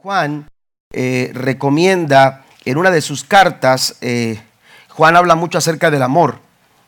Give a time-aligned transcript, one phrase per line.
[0.00, 0.48] Juan
[0.92, 4.40] eh, recomienda en una de sus cartas, eh,
[4.90, 6.38] Juan habla mucho acerca del amor.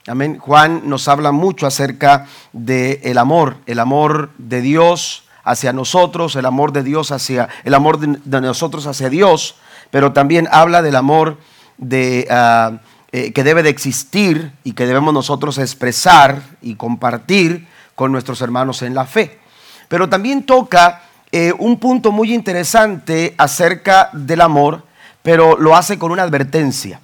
[0.06, 0.38] Amén.
[0.38, 6.72] Juan nos habla mucho acerca del amor, el amor de Dios hacia nosotros, el amor
[6.72, 9.56] de Dios hacia, el amor de, nosotros hacia Dios,
[9.90, 11.36] pero también habla del amor
[11.78, 12.78] de, ah,
[13.10, 17.66] eh, que debe de existir y que debemos nosotros expresar y compartir
[17.96, 19.40] con nuestros hermanos en la fe.
[19.88, 24.82] Pero también toca eh, un punto muy interesante acerca del amor,
[25.22, 27.00] pero lo hace con una advertencia.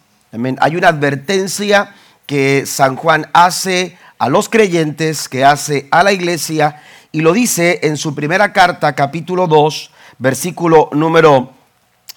[0.58, 1.94] Hay una advertencia
[2.26, 7.80] que San Juan hace a los creyentes, que hace a la iglesia, y lo dice
[7.84, 11.52] en su primera carta, capítulo 2, versículo número,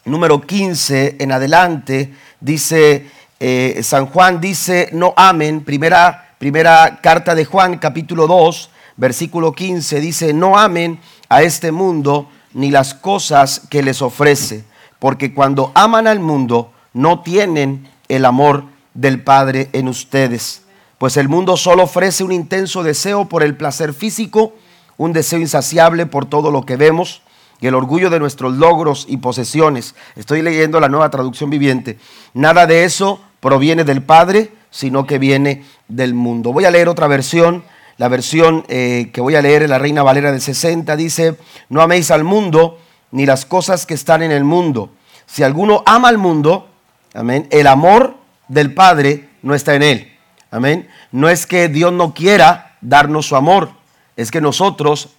[0.06, 3.06] número 15 en adelante, dice,
[3.40, 10.02] eh, San Juan dice, no amen, primera, primera carta de Juan, capítulo 2, versículo 15,
[10.02, 14.64] dice, no amen a este mundo ni las cosas que les ofrece,
[14.98, 20.64] porque cuando aman al mundo no tienen el amor del Padre en ustedes,
[20.98, 24.54] pues el mundo solo ofrece un intenso deseo por el placer físico,
[24.98, 27.22] un deseo insaciable por todo lo que vemos
[27.62, 29.96] y el orgullo de nuestros logros y posesiones.
[30.16, 31.98] Estoy leyendo la nueva traducción viviente.
[32.34, 36.52] Nada de eso proviene del Padre, sino que viene del mundo.
[36.52, 37.64] Voy a leer otra versión
[38.00, 41.36] la versión eh, que voy a leer la Reina Valera del 60 dice,
[41.68, 42.80] no améis al mundo
[43.12, 44.92] ni las cosas que están en el mundo.
[45.26, 46.70] Si alguno ama al mundo,
[47.14, 48.16] amén, el amor
[48.48, 50.18] del Padre no está en él.
[50.50, 50.88] Amén.
[51.12, 53.72] No es que Dios no quiera darnos su amor,
[54.16, 55.10] es que nosotros,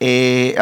[0.00, 0.56] eh,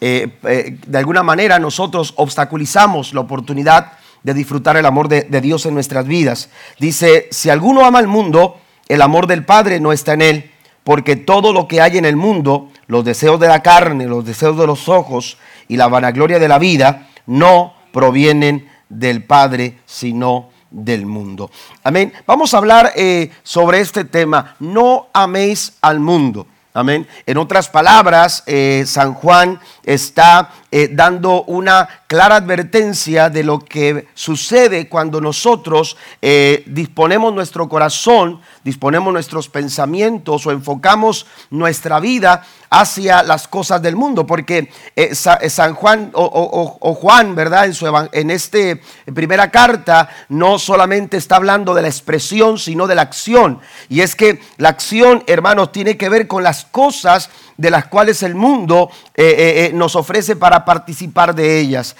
[0.00, 5.74] eh, de alguna manera, nosotros obstaculizamos la oportunidad de disfrutar el amor de Dios en
[5.74, 6.48] nuestras vidas.
[6.80, 10.52] Dice, si alguno ama al mundo, el amor del Padre no está en él
[10.86, 14.56] porque todo lo que hay en el mundo, los deseos de la carne, los deseos
[14.56, 21.04] de los ojos y la vanagloria de la vida, no provienen del Padre, sino del
[21.04, 21.50] mundo.
[21.82, 22.12] Amén.
[22.24, 24.54] Vamos a hablar eh, sobre este tema.
[24.60, 26.46] No améis al mundo.
[26.72, 27.08] Amén.
[27.26, 34.08] En otras palabras, eh, San Juan está eh, dando una clara advertencia de lo que
[34.12, 43.22] sucede cuando nosotros eh, disponemos nuestro corazón, disponemos nuestros pensamientos o enfocamos nuestra vida hacia
[43.22, 44.70] las cosas del mundo, porque
[45.14, 47.64] San Juan o, Juan, ¿verdad?
[47.64, 48.82] En, su, en este
[49.14, 53.60] primera carta no solamente está hablando de la expresión, sino de la acción.
[53.88, 58.22] Y es que la acción, hermanos, tiene que ver con las cosas de las cuales
[58.22, 61.96] el mundo eh, eh, eh, nos ofrece para participar de ellas.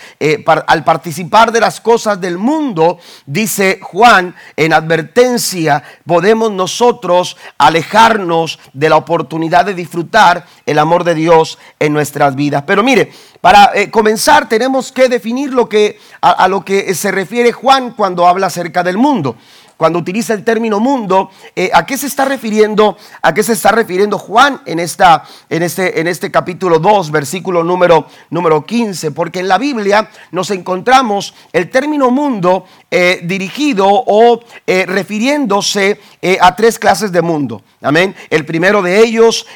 [0.67, 8.91] al participar de las cosas del mundo, dice Juan en advertencia, podemos nosotros alejarnos de
[8.91, 12.65] la oportunidad de disfrutar el amor de Dios en nuestras vidas.
[12.67, 13.11] Pero mire,
[13.41, 18.49] para comenzar tenemos que definir lo que, a lo que se refiere Juan cuando habla
[18.49, 19.37] acerca del mundo
[19.77, 22.97] cuando utiliza el término mundo, eh, ¿a qué se está refiriendo?
[23.21, 27.63] ¿A qué se está refiriendo Juan en, esta, en, este, en este capítulo 2, versículo
[27.63, 29.11] número, número 15?
[29.11, 36.01] Porque en la Biblia nos encontramos el término mundo eh, dirigido o eh, refiriéndose
[36.41, 37.63] a tres clases de mundo.
[37.83, 38.17] Amén.
[38.31, 39.47] El primero de ellos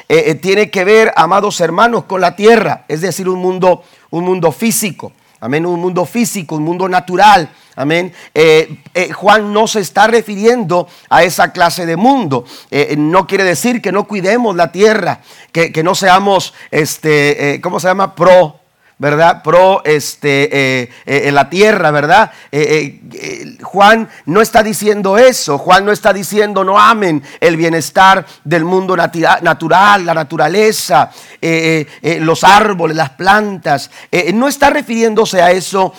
[0.41, 5.11] tiene que ver, amados hermanos, con la tierra, es decir, un mundo, un mundo físico.
[5.41, 7.49] Amén, un mundo físico, un mundo natural.
[7.75, 8.13] Amén.
[8.33, 12.45] Eh, eh, Juan no se está refiriendo a esa clase de mundo.
[12.69, 15.21] Eh, no quiere decir que no cuidemos la tierra,
[15.51, 18.15] que, que no seamos, este, ¿cómo se llama?
[18.15, 18.60] Pro
[19.01, 19.41] ¿verdad?
[19.41, 22.31] Pro este, eh, eh, en la tierra, ¿verdad?
[22.51, 28.63] Eh, Juan no está diciendo eso, Juan no está diciendo no amen el bienestar del
[28.63, 31.09] mundo natural, la naturaleza,
[32.19, 33.89] los árboles, las plantas.
[34.35, 35.93] no está refiriéndose a eso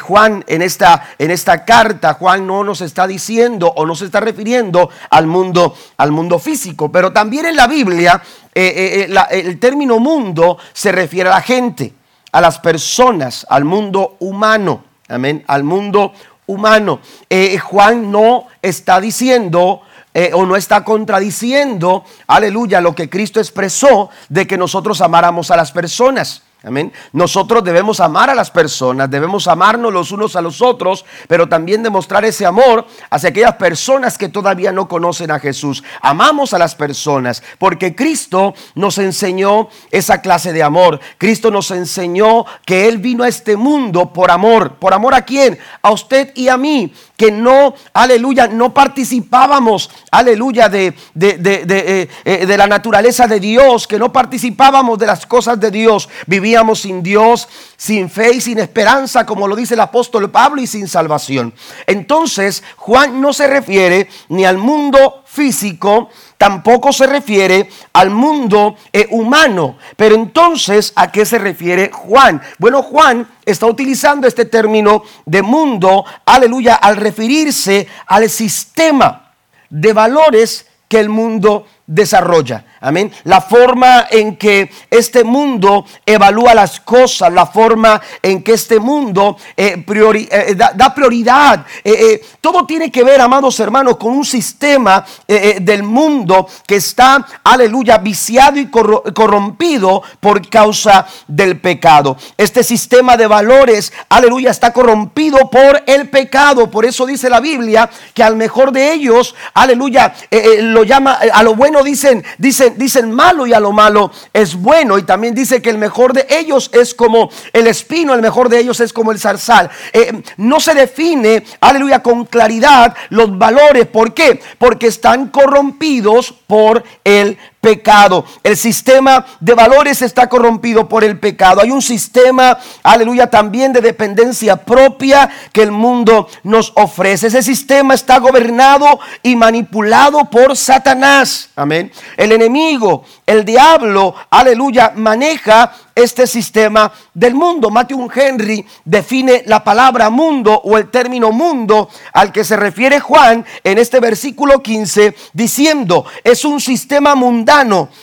[0.00, 4.20] Juan en esta, en esta carta, Juan no nos está diciendo o no se está
[4.20, 8.22] refiriendo al mundo, al mundo físico, pero también en la Biblia
[8.54, 11.97] el término mundo se refiere a la gente
[12.32, 14.84] a las personas, al mundo humano.
[15.08, 16.12] Amén, al mundo
[16.46, 17.00] humano.
[17.30, 19.82] Eh, Juan no está diciendo
[20.14, 25.56] eh, o no está contradiciendo, aleluya, lo que Cristo expresó de que nosotros amáramos a
[25.56, 26.42] las personas.
[26.64, 26.92] Amén.
[27.12, 31.84] Nosotros debemos amar a las personas, debemos amarnos los unos a los otros, pero también
[31.84, 35.84] demostrar ese amor hacia aquellas personas que todavía no conocen a Jesús.
[36.00, 40.98] Amamos a las personas porque Cristo nos enseñó esa clase de amor.
[41.16, 44.74] Cristo nos enseñó que Él vino a este mundo por amor.
[44.80, 45.60] ¿Por amor a quién?
[45.80, 52.68] A usted y a mí que no, aleluya, no participábamos, aleluya, de, de, de, la
[52.68, 56.08] naturaleza de Dios, que no participábamos de las cosas de Dios.
[56.28, 60.68] Vivíamos sin Dios, sin fe y sin esperanza, como lo dice el apóstol Pablo, y
[60.68, 61.52] sin salvación.
[61.88, 69.06] Entonces, Juan no se refiere ni al mundo físico, tampoco se refiere al mundo eh,
[69.10, 69.78] humano.
[69.96, 72.42] Pero entonces, ¿a qué se refiere Juan?
[72.58, 79.32] Bueno, Juan está utilizando este término de mundo, aleluya, al referirse al sistema
[79.70, 82.64] de valores que el mundo desarrolla.
[82.80, 83.10] Amén.
[83.24, 89.36] La forma en que este mundo evalúa las cosas, la forma en que este mundo
[89.56, 91.66] eh, eh, da, prioridad.
[91.82, 97.98] Eh, todo tiene que ver, amados hermanos, con un sistema del mundo que está, aleluya,
[97.98, 102.16] viciado y corrompido por causa del pecado.
[102.36, 106.70] Este sistema de valores, aleluya, está corrompido por el pecado.
[106.70, 110.14] Por eso dice la Biblia que al mejor de ellos, aleluya,
[110.60, 114.98] lo llama, a lo bueno dicen, dicen, dicen, malo y a lo malo es bueno.
[114.98, 118.60] Y también dice que el mejor de ellos es como el espino, el mejor de
[118.60, 119.70] ellos es como el zarzal.
[119.92, 123.86] Eh, no se define, aleluya, con claridad los valores.
[123.86, 124.40] ¿Por qué?
[124.58, 127.38] Porque están corrompidos por el
[127.68, 128.24] pecado.
[128.42, 131.60] El sistema de valores está corrompido por el pecado.
[131.60, 137.26] Hay un sistema, aleluya, también de dependencia propia que el mundo nos ofrece.
[137.26, 141.50] Ese sistema está gobernado y manipulado por Satanás.
[141.56, 141.92] Amén.
[142.16, 147.70] El enemigo, el diablo, aleluya, maneja este sistema del mundo.
[147.70, 153.44] Matthew Henry define la palabra mundo o el término mundo al que se refiere Juan
[153.64, 157.57] en este versículo 15 diciendo, es un sistema mundano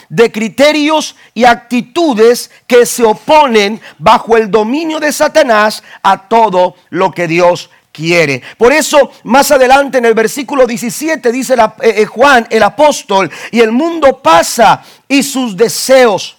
[0.10, 7.12] de criterios y actitudes que se oponen bajo el dominio de Satanás a todo lo
[7.12, 8.42] que Dios quiere.
[8.58, 13.62] Por eso, más adelante en el versículo 17 dice eh, eh, Juan, el apóstol, y
[13.62, 16.36] el mundo pasa y sus deseos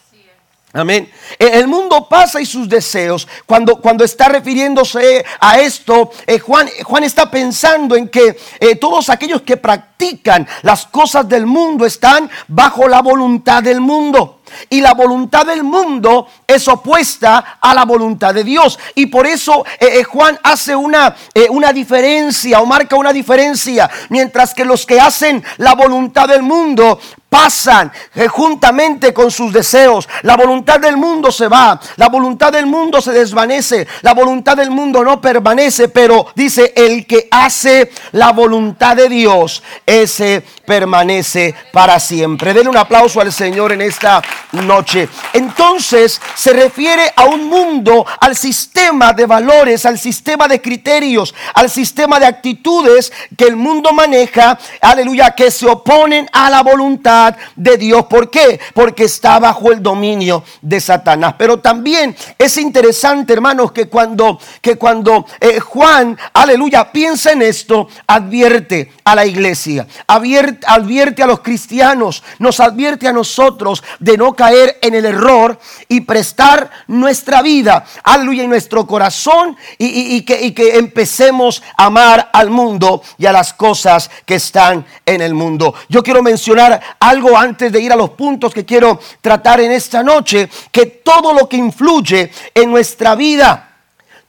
[0.76, 1.10] Amén.
[1.38, 3.26] Eh, el mundo pasa y sus deseos.
[3.46, 9.08] Cuando, cuando está refiriéndose a esto, eh, Juan, Juan, está pensando en que eh, todos
[9.08, 14.42] aquellos que practican las cosas del mundo están bajo la voluntad del mundo.
[14.68, 18.78] Y la voluntad del mundo es opuesta a la voluntad de Dios.
[18.94, 19.64] Y por eso
[20.08, 21.16] Juan hace una,
[21.50, 23.90] una diferencia o marca una diferencia.
[24.08, 30.08] Mientras que los que hacen la voluntad del mundo pasan eh, juntamente con sus deseos.
[30.22, 34.70] La voluntad del mundo se va, la voluntad del mundo se desvanece, la voluntad del
[34.70, 41.98] mundo no permanece, pero dice, el que hace la voluntad de Dios, ese permanece para
[42.00, 42.54] siempre.
[42.54, 44.22] Den un aplauso al Señor en esta
[44.52, 45.08] noche.
[45.32, 51.70] Entonces se refiere a un mundo, al sistema de valores, al sistema de criterios, al
[51.70, 57.15] sistema de actitudes que el mundo maneja, aleluya, que se oponen a la voluntad
[57.54, 58.06] de Dios.
[58.06, 58.60] ¿Por qué?
[58.74, 61.34] Porque está bajo el dominio de Satanás.
[61.38, 67.88] Pero también es interesante, hermanos, que cuando, que cuando eh, Juan, aleluya, piensa en esto,
[68.06, 74.34] advierte a la iglesia, advierte, advierte a los cristianos, nos advierte a nosotros de no
[74.34, 75.58] caer en el error
[75.88, 82.30] y prestar nuestra vida, aleluya, y nuestro corazón y, que, y que empecemos a amar
[82.32, 85.74] al mundo y a las cosas que están en el mundo.
[85.88, 90.02] Yo quiero mencionar algo antes de ir a los puntos que quiero tratar en esta
[90.02, 93.76] noche, que todo lo que influye en nuestra vida,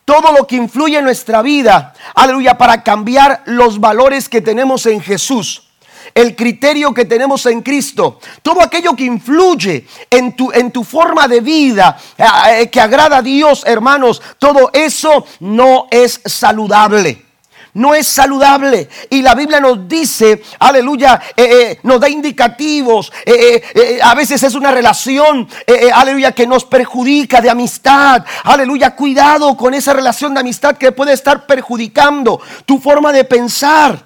[0.06, 5.02] todo lo que influye en nuestra vida, aleluya, para cambiar los valores que tenemos en
[5.02, 5.64] Jesús
[6.14, 11.28] el criterio que tenemos en Cristo, todo aquello que influye en tu, en tu forma
[11.28, 12.26] de vida, eh,
[12.62, 17.27] eh, que agrada a Dios, hermanos, todo eso no es saludable
[17.78, 18.90] no es saludable.
[19.10, 23.12] Y la Biblia nos dice, aleluya, eh, eh, nos da indicativos.
[23.24, 25.48] Eh, a veces es una relación,
[25.94, 28.26] aleluya, que nos perjudica de amistad.
[28.44, 34.04] Aleluya, cuidado con esa relación de amistad que puede estar perjudicando tu forma de pensar.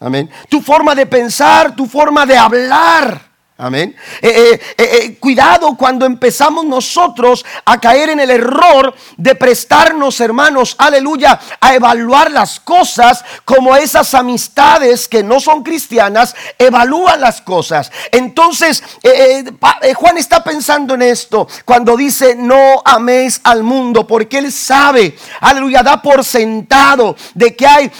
[0.00, 0.28] Amén.
[0.48, 3.33] Tu forma de pensar, tu forma de hablar.
[3.64, 3.96] Amén.
[4.20, 10.74] Eh, eh, eh, cuidado cuando empezamos nosotros a caer en el error de prestarnos, hermanos,
[10.76, 17.90] aleluya, a evaluar las cosas como esas amistades que no son cristianas evalúan las cosas.
[18.12, 18.82] Entonces,
[19.94, 25.82] Juan está pensando en esto cuando dice, no améis al mundo, porque él sabe, aleluya,
[25.82, 27.90] da por sentado de que hay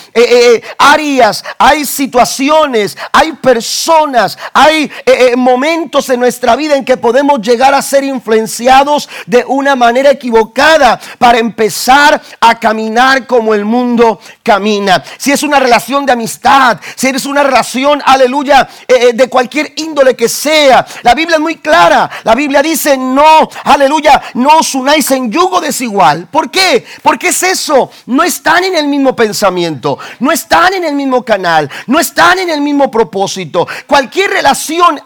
[0.77, 4.93] áreas, hay situaciones, hay personas, hay
[5.37, 10.11] momentos momentos en nuestra vida en que podemos llegar a ser influenciados de una manera
[10.11, 15.01] equivocada para empezar a caminar como el mundo camina.
[15.17, 19.75] Si es una relación de amistad, si es una relación, aleluya, eh, eh, de cualquier
[19.77, 20.85] índole que sea.
[21.03, 22.11] La Biblia es muy clara.
[22.25, 26.27] La Biblia dice, no, aleluya, no os unáis en yugo desigual.
[26.33, 26.85] ¿Por qué?
[27.01, 27.93] Porque es eso.
[28.07, 32.51] No están en el mismo pensamiento, no están en el mismo canal, no están en
[32.51, 33.69] el mismo propósito.
[33.87, 35.01] Cualquier relación,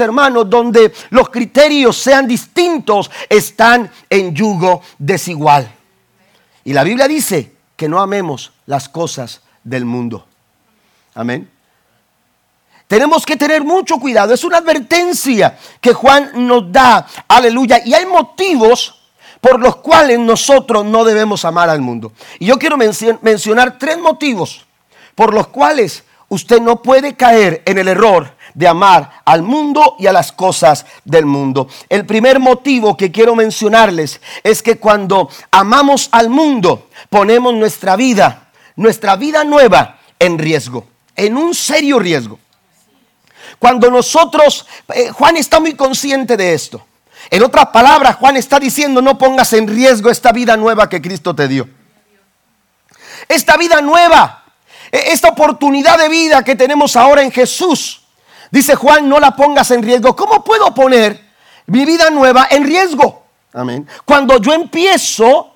[0.00, 5.70] hermanos, donde los criterios sean distintos, están en yugo desigual.
[6.64, 10.26] Y la Biblia dice que no amemos las cosas del mundo.
[11.14, 11.50] Amén.
[12.86, 14.34] Tenemos que tener mucho cuidado.
[14.34, 17.06] Es una advertencia que Juan nos da.
[17.26, 17.80] Aleluya.
[17.84, 19.02] Y hay motivos
[19.40, 22.12] por los cuales nosotros no debemos amar al mundo.
[22.38, 24.66] Y yo quiero mencionar tres motivos
[25.14, 30.06] por los cuales usted no puede caer en el error de amar al mundo y
[30.06, 31.68] a las cosas del mundo.
[31.88, 38.50] El primer motivo que quiero mencionarles es que cuando amamos al mundo, ponemos nuestra vida,
[38.76, 42.38] nuestra vida nueva en riesgo, en un serio riesgo.
[43.58, 46.84] Cuando nosotros, eh, Juan está muy consciente de esto.
[47.30, 51.34] En otras palabras, Juan está diciendo, no pongas en riesgo esta vida nueva que Cristo
[51.34, 51.68] te dio.
[53.28, 54.44] Esta vida nueva,
[54.90, 58.01] e, esta oportunidad de vida que tenemos ahora en Jesús.
[58.52, 60.14] Dice Juan, no la pongas en riesgo.
[60.14, 61.18] ¿Cómo puedo poner
[61.66, 63.22] mi vida nueva en riesgo?
[63.54, 63.88] Amén.
[64.04, 65.54] Cuando yo empiezo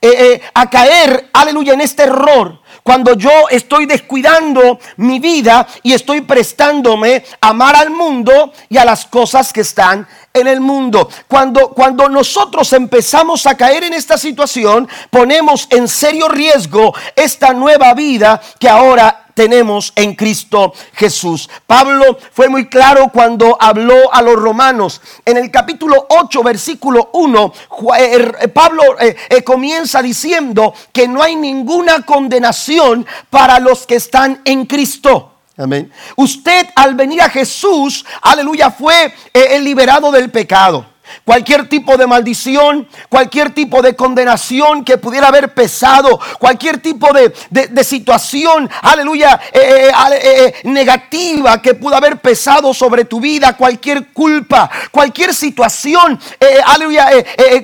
[0.00, 5.92] eh, eh, a caer, aleluya, en este error, cuando yo estoy descuidando mi vida y
[5.92, 11.06] estoy prestándome a amar al mundo y a las cosas que están en el mundo.
[11.28, 17.92] Cuando, cuando nosotros empezamos a caer en esta situación, ponemos en serio riesgo esta nueva
[17.92, 21.48] vida que ahora tenemos en Cristo Jesús.
[21.64, 25.00] Pablo fue muy claro cuando habló a los romanos.
[25.24, 27.52] En el capítulo 8, versículo 1,
[27.96, 33.94] eh, er, eh, Pablo eh, comienza diciendo que no hay ninguna condenación para los que
[33.94, 35.34] están en Cristo.
[35.56, 35.92] Amén.
[36.16, 39.14] Usted al venir a Jesús, aleluya, fue
[39.60, 40.84] liberado del pecado.
[41.24, 47.84] Cualquier tipo de maldición, cualquier tipo de condenación que pudiera haber pesado, cualquier tipo de,
[47.84, 54.70] situación, aleluya, eh, eh, eh, negativa que pudo haber pesado sobre tu vida, cualquier culpa,
[54.90, 56.18] cualquier situación,
[56.64, 57.08] aleluya,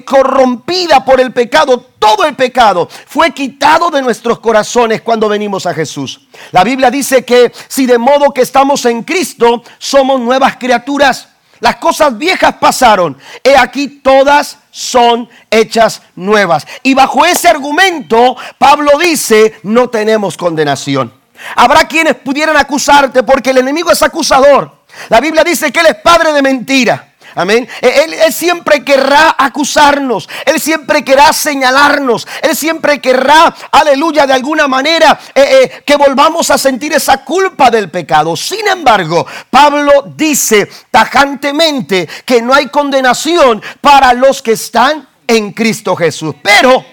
[0.05, 5.73] corrompida por el pecado, todo el pecado fue quitado de nuestros corazones cuando venimos a
[5.73, 6.21] Jesús.
[6.53, 11.29] La Biblia dice que si de modo que estamos en Cristo, somos nuevas criaturas.
[11.61, 13.17] Las cosas viejas pasaron.
[13.43, 16.67] He aquí todas son hechas nuevas.
[16.83, 21.13] Y bajo ese argumento, Pablo dice, no tenemos condenación.
[21.57, 24.85] Habrá quienes pudieran acusarte porque el enemigo es acusador.
[25.09, 27.14] La Biblia dice que él es padre de mentira.
[27.35, 27.69] Amén.
[27.81, 30.29] E, él, siempre querrá acusarnos.
[30.45, 32.27] Él siempre querrá señalarnos.
[32.43, 37.71] Él siempre querrá, aleluya, de alguna manera eh, eh, que volvamos a sentir esa culpa
[37.71, 38.37] del pecado.
[38.37, 45.97] Sin embargo, Pablo dice tajantemente que no hay condenación para los que están en Cristo
[45.97, 46.35] Jesús.
[46.43, 46.85] Pero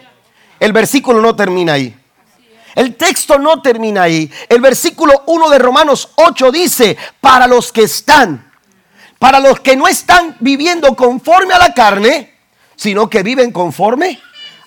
[0.60, 1.95] el versículo no termina ahí.
[2.75, 4.31] El texto no termina ahí.
[4.48, 8.50] El versículo 1 de Romanos 8 dice, para los que están
[9.22, 12.34] para los que no están viviendo conforme a la carne,
[12.75, 14.20] sino que viven conforme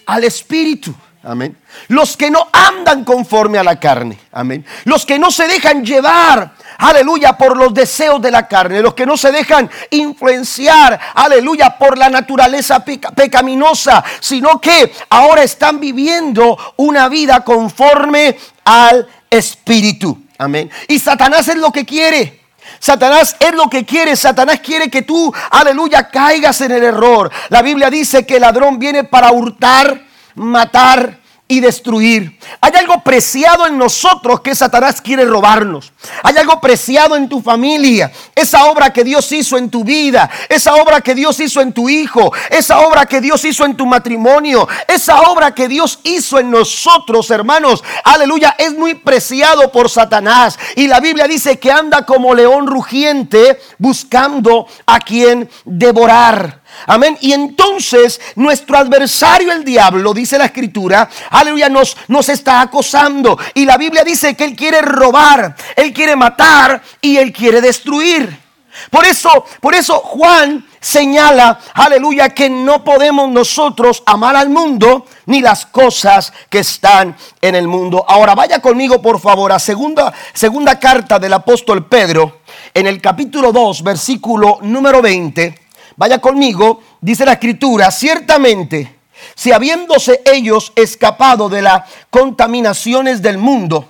[0.07, 0.95] al Espíritu.
[1.25, 1.59] Amén.
[1.89, 4.17] Los que no andan conforme a la carne.
[4.31, 4.65] Amén.
[4.85, 8.81] Los que no se dejan llevar, aleluya, por los deseos de la carne.
[8.81, 14.05] Los que no se dejan influenciar, aleluya, por la naturaleza pecaminosa.
[14.21, 20.17] Sino que ahora están viviendo una vida conforme al Espíritu.
[20.39, 20.71] Amén.
[20.87, 22.44] Y Satanás es lo que quiere.
[22.85, 24.15] Satanás es lo que quiere.
[24.15, 27.31] Satanás quiere que tú, aleluya, caigas en el error.
[27.49, 30.03] La Biblia dice que el ladrón viene para hurtar,
[30.35, 31.19] matar
[31.55, 32.37] y destruir.
[32.61, 35.93] Hay algo preciado en nosotros que Satanás quiere robarnos.
[36.25, 38.11] Hay algo preciado en tu familia.
[38.35, 40.29] Esa obra que Dios hizo en tu vida.
[40.49, 42.33] Esa obra que Dios hizo en tu hijo.
[42.51, 44.67] Esa obra que Dios hizo en tu matrimonio.
[44.89, 47.85] Esa obra que Dios hizo en nosotros, hermanos.
[48.03, 48.57] Aleluya.
[48.59, 50.59] Es muy preciado por Satanás.
[50.75, 56.64] Y la Biblia dice que anda como león rugiente buscando a quien devorar.
[56.87, 57.17] Amén.
[57.21, 63.39] Y entonces nuestro adversario, el diablo, dice la escritura, aleluya, nos, nos está acosando.
[63.55, 68.45] Y la Biblia dice que él quiere robar, él quiere matar y él quiere destruir.
[68.91, 75.41] Por eso, por eso Juan señala, aleluya, que no podemos nosotros amar al mundo ni
[75.41, 78.05] las cosas que están en el mundo.
[78.07, 82.41] Ahora vaya conmigo por favor a segunda, segunda carta del apóstol Pedro,
[82.75, 85.64] en el capítulo 2, versículo número 20.
[85.97, 88.99] Vaya conmigo, dice la escritura, ciertamente,
[89.35, 93.89] si habiéndose ellos escapado de las contaminaciones del mundo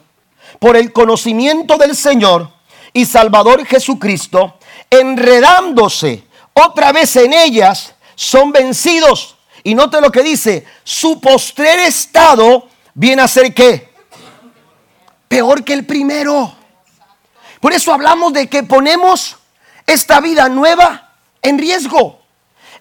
[0.59, 2.51] por el conocimiento del Señor
[2.93, 4.59] y Salvador Jesucristo,
[4.91, 9.37] enredándose otra vez en ellas, son vencidos.
[9.63, 13.93] Y note lo que dice, su postrer estado viene a ser qué?
[15.27, 16.55] Peor que el primero.
[17.61, 19.37] Por eso hablamos de que ponemos
[19.87, 21.04] esta vida nueva
[21.45, 22.21] en riesgo,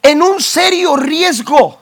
[0.01, 1.79] en un serio riesgo.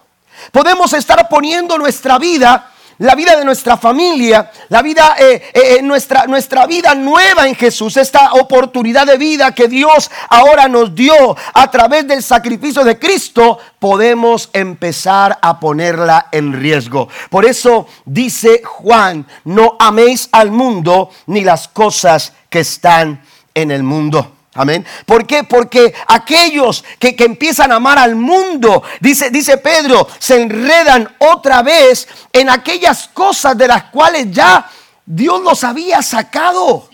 [0.51, 2.71] Podemos estar poniendo nuestra vida
[3.01, 7.55] la vida de nuestra familia, la vida, eh, eh, eh, nuestra, nuestra vida nueva en
[7.55, 12.99] Jesús, esta oportunidad de vida que Dios ahora nos dio a través del sacrificio de
[12.99, 17.09] Cristo, podemos empezar a ponerla en riesgo.
[17.31, 23.23] Por eso dice Juan, no améis al mundo ni las cosas que están
[23.55, 24.40] en el mundo.
[24.53, 24.85] Amén.
[25.05, 25.45] ¿Por qué?
[25.45, 32.07] Porque aquellos que, empiezan a amar al mundo, dice, dice Pedro, se enredan otra vez
[32.33, 34.69] en aquellas cosas de las cuales ya
[35.05, 36.90] Dios los había sacado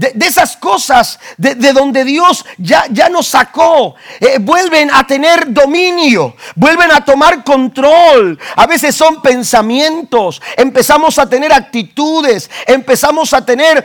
[0.00, 6.36] de, esas cosas de, donde Dios ya, ya nos sacó, eh, vuelven a tener dominio,
[6.54, 8.38] vuelven a tomar control.
[8.56, 13.84] A veces son pensamientos, empezamos a tener actitudes, empezamos a tener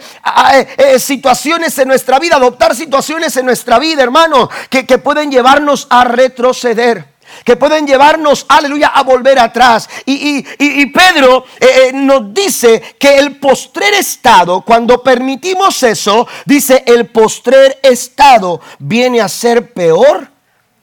[0.53, 5.29] eh, eh, situaciones en nuestra vida, adoptar situaciones en nuestra vida, hermano, que, que pueden
[5.29, 7.14] llevarnos a retroceder
[7.45, 9.87] que pueden llevarnos, aleluya, a volver atrás.
[10.03, 10.41] Y,
[10.87, 17.79] Pedro eh, eh, nos dice que el postrer estado, cuando permitimos eso, dice, el postrer
[17.83, 20.27] estado viene a ser peor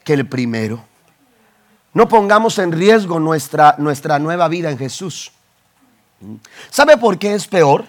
[0.05, 0.81] que el primero.
[1.93, 5.33] No pongamos en riesgo nuestra, nuestra nueva vida en Jesús.
[6.69, 7.85] ¿Sabe por qué es peor?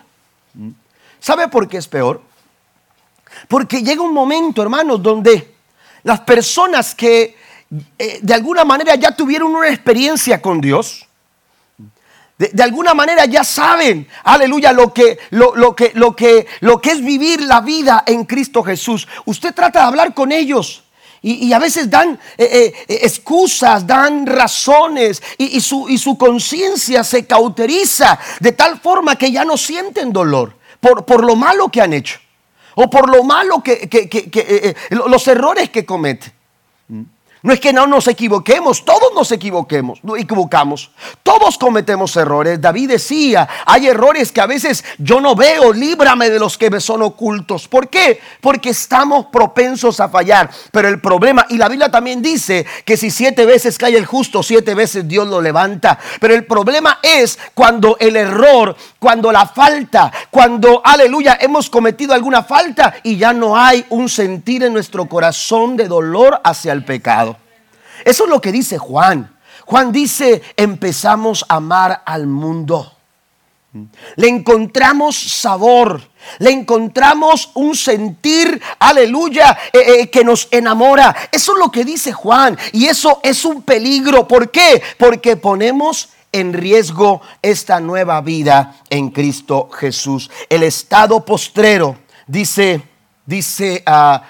[1.21, 2.21] ¿Sabe por qué es peor?
[3.47, 5.55] Porque llega un momento, hermanos, donde
[6.03, 7.44] las personas que
[7.99, 11.07] eh, de alguna manera ya tuvieron una experiencia con Dios.
[12.37, 17.05] De, alguna manera ya saben, aleluya, lo que, lo, que, lo, que, lo que es
[17.05, 19.07] vivir la vida en Cristo Jesús.
[19.25, 20.83] Usted trata de hablar con ellos.
[21.23, 27.27] Y, a veces dan eh, eh, excusas, dan razones y, su, y su conciencia se
[27.27, 31.95] cauteriza de tal forma que ya no sienten dolor por, por lo malo que han
[31.95, 32.19] hecho
[32.75, 36.34] o por lo malo que, los errores que cometen.
[37.45, 40.91] No es que no nos equivoquemos, todos nos equivoquemos, no equivocamos.
[41.23, 42.59] Todos cometemos errores.
[42.59, 46.81] David decía, hay errores que a veces yo no veo, líbrame de los que me
[46.81, 47.69] son ocultos.
[47.69, 48.19] ¿Por qué?
[48.41, 50.49] Porque estamos propensos a fallar.
[50.71, 54.43] Pero el problema, y la Biblia también dice que si siete veces cae el justo,
[54.43, 55.99] siete veces Dios lo levanta.
[56.21, 62.43] Pero el problema es cuando el error, cuando la falta, cuando, aleluya, hemos cometido alguna
[62.43, 67.34] falta y ya no hay un sentir en nuestro corazón de dolor hacia el pecado.
[68.05, 69.35] Eso es lo que dice Juan.
[69.67, 72.93] Juan dice, empezamos a amar al mundo.
[74.17, 76.01] Le encontramos sabor,
[76.39, 81.15] le encontramos un sentir, aleluya, eh, eh, que nos enamora.
[81.33, 82.57] Eso es lo que dice Juan.
[82.73, 84.29] Y eso es un peligro.
[84.29, 84.81] ¿Por qué?
[84.97, 90.31] Porque ponemos en riesgo esta nueva vida en Cristo Jesús.
[90.49, 91.97] El estado postrero,
[92.29, 92.81] dice,
[93.27, 94.21] dice uh,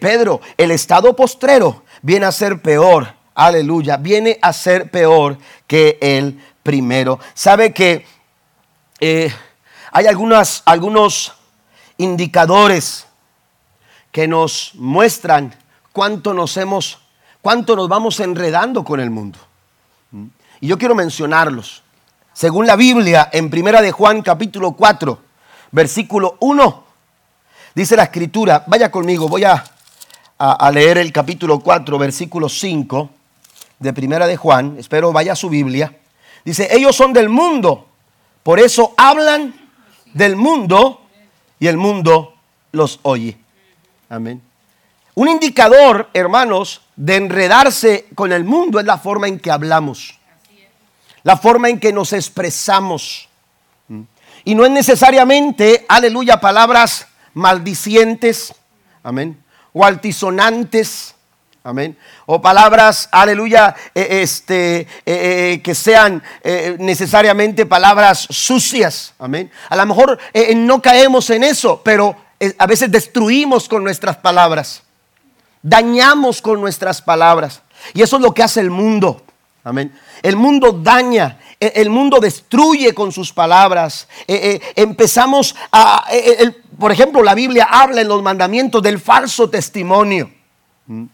[0.00, 6.38] Pedro, el estado postrero viene a ser peor, aleluya, viene a ser peor que el
[6.62, 7.18] primero.
[7.32, 8.06] ¿Sabe que
[9.00, 9.32] eh,
[9.90, 11.32] hay algunas, algunos
[11.96, 13.06] indicadores
[14.12, 15.56] que nos muestran
[15.92, 16.98] cuánto nos hemos,
[17.40, 19.38] cuánto nos vamos enredando con el mundo?
[20.60, 21.82] Y yo quiero mencionarlos.
[22.34, 25.18] Según la Biblia, en Primera de Juan capítulo 4,
[25.70, 26.84] versículo 1,
[27.74, 29.64] dice la escritura, vaya conmigo, voy a
[30.46, 33.10] a, leer el capítulo 4, versículo 5
[33.78, 34.76] de Primera de Juan.
[34.78, 35.96] Espero vaya a su Biblia.
[36.44, 37.88] Dice, ellos son del mundo,
[38.42, 39.54] por eso hablan
[40.12, 41.00] del mundo
[41.58, 42.34] y el mundo
[42.72, 43.38] los oye.
[44.10, 44.42] Amén.
[45.14, 50.18] Un indicador, hermanos, de enredarse con el mundo es la forma en que hablamos,
[51.22, 53.28] la forma en que nos expresamos.
[54.44, 58.54] Y no es necesariamente, aleluya, palabras maldicientes,
[59.02, 59.42] amén,
[59.74, 61.14] o altisonantes.
[61.62, 61.96] Amén.
[62.26, 66.22] O palabras, aleluya, eh, este, eh, eh, que sean
[66.78, 69.14] necesariamente palabras sucias.
[69.18, 69.50] Amén.
[69.68, 70.18] A lo mejor
[70.56, 72.16] no caemos en eso, pero
[72.58, 74.82] a veces destruimos con nuestras palabras.
[75.62, 77.62] dañamos con nuestras palabras.
[77.94, 79.23] Y eso es lo que hace el mundo.
[79.66, 79.98] Amén.
[80.22, 84.06] El mundo daña, e, el mundo destruye con sus palabras.
[84.28, 86.04] E, e, empezamos a,
[86.78, 90.30] por ejemplo, la Biblia habla en los mandamientos del falso testimonio.
[90.86, 91.04] ¿Mm?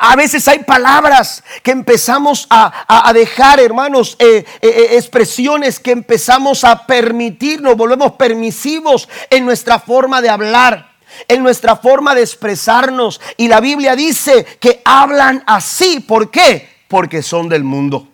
[0.00, 4.16] A veces hay palabras que empezamos a, dejar, hermanos,
[4.60, 10.90] expresiones que empezamos a permitirnos, volvemos permisivos en nuestra forma de hablar,
[11.28, 13.20] en nuestra forma de expresarnos.
[13.36, 16.00] Y la Biblia dice que hablan así.
[16.00, 16.79] ¿Por qué?
[16.90, 18.08] Porque son del mundo.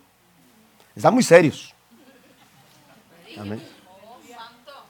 [0.95, 1.75] Están muy serios.
[3.41, 3.67] Amén.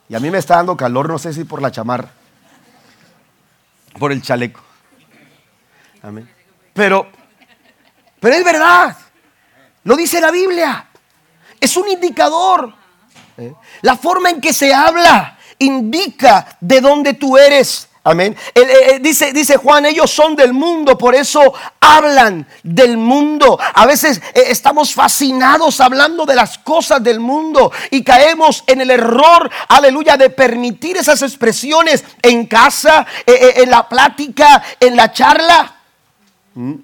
[0.09, 2.11] Y a mí me está dando calor, no sé si por la chamarra,
[3.97, 4.59] por el chaleco.
[6.03, 6.29] Amén.
[6.73, 7.07] Pero,
[8.19, 8.97] pero es verdad.
[9.85, 10.89] Lo dice la Biblia.
[11.57, 12.73] Es un indicador.
[13.37, 13.53] ¿Eh?
[13.83, 17.86] La forma en que se habla indica de dónde tú eres.
[18.07, 18.37] Amén.
[18.55, 23.59] Eh, eh, dice, dice Juan, ellos son del mundo, por eso hablan del mundo.
[23.73, 29.51] A veces estamos fascinados hablando de las cosas del mundo y caemos en el error,
[29.67, 35.75] aleluya, de permitir esas expresiones en casa, en la plática, en la charla.
[36.53, 36.75] ¿Mm?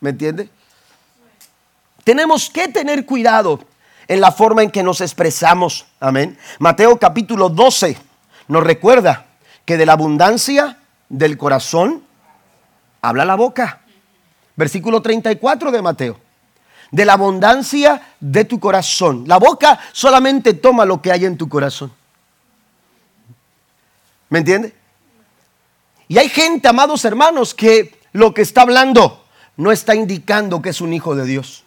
[0.00, 0.50] ¿Me entiende?
[2.04, 3.58] Tenemos que tener cuidado
[4.06, 5.86] en la forma en que nos expresamos.
[5.98, 6.36] Amén.
[6.58, 7.96] Mateo capítulo 12
[8.48, 9.31] nos recuerda
[9.64, 12.02] que de la abundancia del corazón
[13.00, 13.80] habla la boca.
[14.56, 16.20] Versículo 34 de Mateo.
[16.90, 19.24] De la abundancia de tu corazón.
[19.26, 21.92] La boca solamente toma lo que hay en tu corazón.
[24.28, 24.74] ¿Me entiende?
[26.08, 29.24] Y hay gente, amados hermanos, que lo que está hablando
[29.56, 31.64] no está indicando que es un hijo de Dios.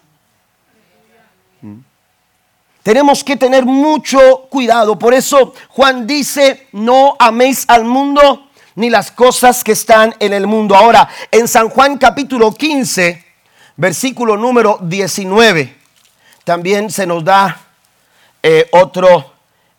[2.85, 4.99] Tenemos que tener mucho cuidado.
[4.99, 10.45] Por eso Juan dice, no améis al mundo ni las cosas que están en el
[10.45, 10.75] mundo.
[10.75, 13.25] Ahora, en San Juan capítulo 15,
[13.75, 15.75] versículo número 19,
[16.43, 17.59] también se nos da
[18.43, 19.33] eh, otro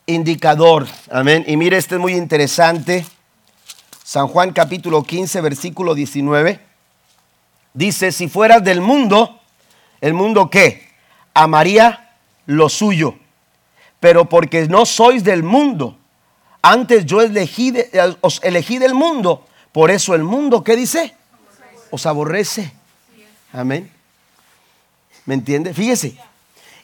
[0.07, 0.89] indicador.
[1.09, 1.45] Amén.
[1.47, 3.07] Y mire, este es muy interesante.
[4.03, 6.59] San Juan capítulo 15, versículo 19.
[7.73, 9.39] Dice, si fueras del mundo,
[10.01, 10.89] ¿el mundo qué?
[11.35, 12.06] Amaría
[12.47, 13.15] lo suyo.
[14.01, 15.97] Pero porque no sois del mundo,
[16.63, 17.73] antes yo elegí
[18.21, 21.15] os elegí del mundo, por eso el mundo, ¿qué dice?
[21.91, 22.73] Os aborrece.
[23.53, 23.91] Amén.
[25.25, 25.75] ¿Me entiende?
[25.75, 26.17] Fíjese.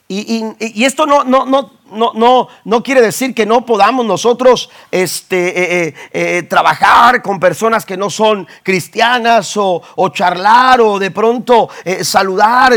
[0.09, 1.71] Y, esto no, no, no,
[2.15, 7.87] no, no, quiere decir que no podamos nosotros este, eh, eh, eh, trabajar con personas
[7.87, 11.71] que no son cristianas o, charlar o de pronto
[12.03, 12.75] saludar,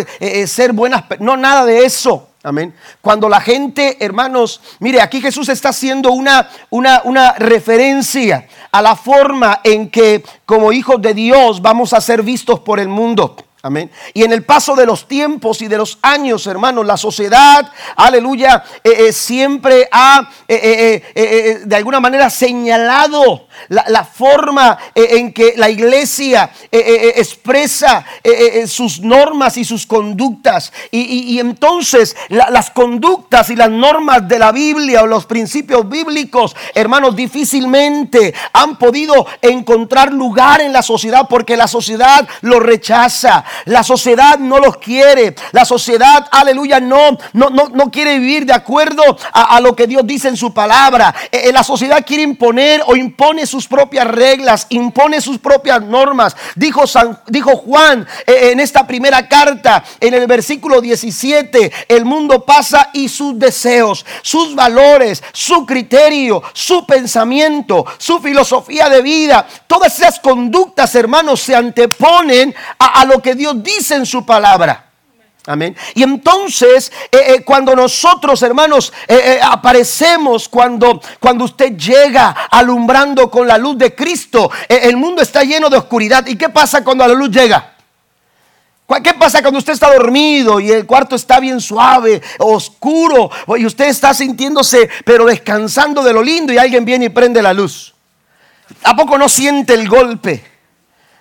[0.48, 1.04] ser buenas.
[1.20, 2.30] No, nada de eso.
[2.46, 2.76] Amén.
[3.02, 8.96] Cuando la gente, hermanos, mire, aquí Jesús está haciendo una, una, una referencia a la
[8.96, 13.36] forma en que como hijos de Dios vamos a ser vistos por el mundo.
[13.66, 13.90] Amén.
[14.14, 18.64] Y en el paso de los tiempos y de los años, hermanos, la sociedad, aleluya,
[18.84, 26.52] eh, eh, siempre ha eh, de alguna manera señalado la, forma en que la iglesia
[26.70, 28.06] expresa
[28.68, 30.72] sus normas y sus conductas.
[30.92, 37.16] Y, entonces las conductas y las normas de la Biblia o los principios bíblicos, hermanos,
[37.16, 43.44] difícilmente han podido encontrar lugar en la sociedad porque la sociedad lo rechaza.
[43.66, 45.36] La sociedad no los quiere.
[45.52, 50.28] La sociedad, aleluya, no, no, no, quiere vivir de acuerdo a, lo que Dios dice
[50.28, 51.14] en su palabra.
[51.32, 56.36] Eh, eh, la sociedad quiere imponer o impone sus propias reglas, impone sus propias normas.
[56.56, 62.44] Dijo, San, dijo Juan eh, en esta primera carta, en el versículo 17, el mundo
[62.44, 70.00] pasa y sus deseos, sus valores, su criterio, su pensamiento, su filosofía de vida, todas
[70.00, 74.90] esas conductas, hermanos, se anteponen a, a lo que Dios Dios dice en su palabra.
[75.46, 75.76] Amén.
[75.94, 83.48] Y entonces, eh, eh, cuando nosotros, hermanos, eh, aparecemos, cuando, cuando usted llega alumbrando con
[83.48, 86.26] la luz de Cristo, el mundo está lleno de oscuridad.
[86.26, 87.74] ¿Y qué pasa cuando la luz llega?
[89.04, 93.86] ¿Qué pasa cuando usted está dormido y el cuarto está bien suave, oscuro, y usted
[93.86, 97.94] está sintiéndose, pero descansando de lo lindo y alguien viene y prende la luz?
[98.84, 100.55] ¿A poco no siente el golpe?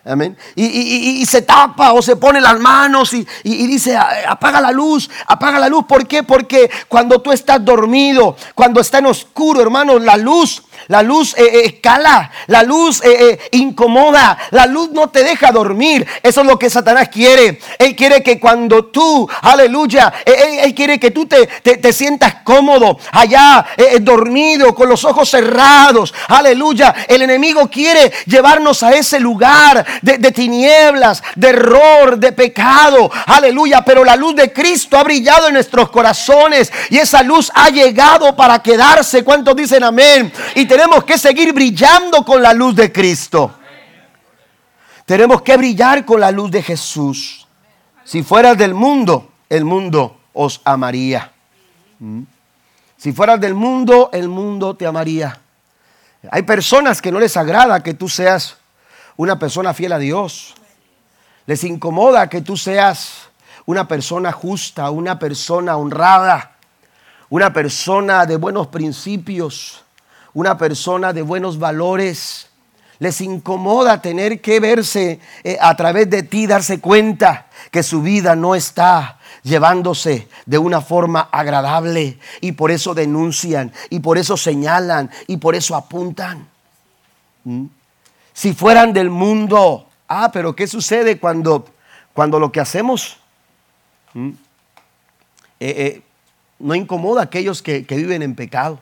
[0.07, 0.37] Amén.
[0.55, 5.69] Y, se tapa o se pone las manos y, dice, apaga la luz, apaga la
[5.69, 5.87] luz.
[5.87, 6.23] ¿Por qué?
[6.23, 11.63] Porque cuando tú estás dormido, cuando está en oscuro, hermano, la luz, La luz eh,
[11.65, 16.07] escala, la luz eh, incomoda, la luz no te deja dormir.
[16.23, 17.59] Eso es lo que Satanás quiere.
[17.79, 23.67] Él quiere que cuando tú, aleluya, él, quiere que tú te, te, sientas cómodo, allá
[24.01, 26.15] dormido, con los ojos cerrados.
[26.29, 26.95] Aleluya.
[27.09, 33.11] El enemigo quiere llevarnos a ese lugar de, tinieblas, de error, de pecado.
[33.27, 33.83] Aleluya.
[33.85, 38.35] Pero la luz de Cristo ha brillado en nuestros corazones y esa luz ha llegado
[38.37, 39.25] para quedarse.
[39.25, 40.33] ¿Cuántos dicen amén?
[40.77, 43.55] Tenemos que seguir brillando con la luz de Cristo.
[45.07, 47.47] Tenemos que brillar con la luz de Jesús.
[48.03, 51.31] Si fueras del mundo, el mundo os amaría.
[52.01, 52.23] ¿Mm?
[52.97, 55.39] Si fueras del mundo, el mundo te amaría.
[56.29, 58.57] Hay personas que no les agrada que tú seas
[59.17, 60.55] una persona fiel a Dios.
[61.47, 63.29] Les incomoda que tú seas
[63.65, 66.57] una persona justa, una persona honrada,
[67.29, 69.84] una persona de buenos principios,
[70.35, 72.49] una persona de buenos valores.
[72.99, 78.37] Les incomoda tener que verse eh, a través de ti, darse cuenta que su vida
[78.37, 85.11] no está llevándose de una forma agradable y por eso denuncian y por eso señalan
[85.27, 86.49] y por eso apuntan.
[87.45, 87.67] ¿Mm?
[88.33, 91.67] Si fueran del mundo, ah, pero ¿qué sucede cuando,
[92.13, 93.19] cuando lo que hacemos
[94.15, 94.31] ¿Mm?
[95.61, 96.03] Eh, eh,
[96.59, 98.79] no incomoda a aquellos que, viven en pecado.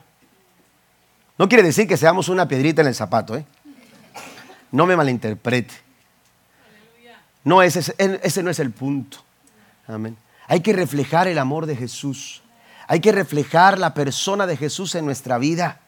[1.37, 3.45] No quiere decir que seamos una piedrita en el zapato, ¿eh?
[4.71, 5.73] No me malinterprete.
[7.43, 9.17] No, ese, ese no es el punto.
[9.87, 10.17] Amén.
[10.47, 12.41] Hay que reflejar el amor de Jesús.
[12.87, 15.79] Hay que reflejar la persona de Jesús en nuestra vida.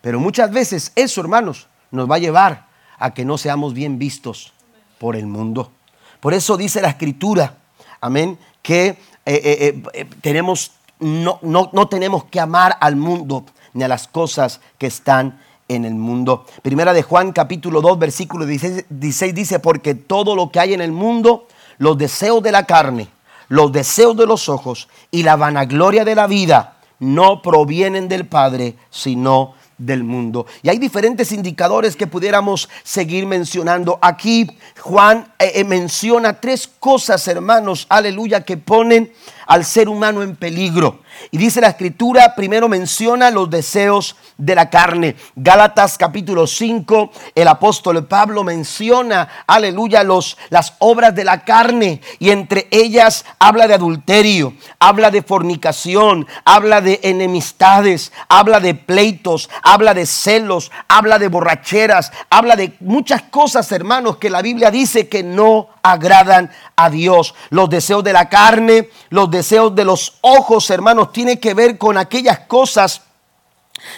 [0.00, 2.66] Pero muchas veces eso, hermanos, nos va a llevar
[2.98, 4.52] a que no seamos bien vistos
[4.98, 5.72] por el mundo.
[6.20, 7.56] Por eso dice la escritura,
[8.00, 13.88] amén, que eh, eh, eh, tenemos, no, no, tenemos que amar al mundo ni a
[13.88, 16.46] las cosas que están en el mundo.
[16.62, 20.92] Primera de Juan capítulo 2 versículo 16, dice, porque todo lo que hay en el
[20.92, 21.46] mundo,
[21.78, 23.08] los deseos de la carne,
[23.48, 28.76] los deseos de los ojos y la vanagloria de la vida, no provienen del Padre,
[28.90, 30.46] sino del mundo.
[30.62, 33.98] Y hay diferentes indicadores que pudiéramos seguir mencionando.
[34.02, 34.46] Aquí
[34.78, 35.32] Juan
[35.66, 39.12] menciona tres cosas, hermanos, aleluya, que ponen
[39.46, 41.00] al ser humano en peligro.
[41.30, 45.16] Y dice la escritura, primero menciona los deseos de la carne.
[45.36, 52.30] Gálatas capítulo 5, el apóstol Pablo menciona, aleluya, los, las obras de la carne y
[52.30, 59.94] entre ellas habla de adulterio, habla de fornicación, habla de enemistades, habla de pleitos, habla
[59.94, 65.22] de celos, habla de borracheras, habla de muchas cosas, hermanos, que la Biblia dice que
[65.22, 67.34] no agradan a Dios.
[67.50, 71.98] Los deseos de la carne, los deseos de los ojos, hermanos, tiene que ver con
[71.98, 73.02] aquellas cosas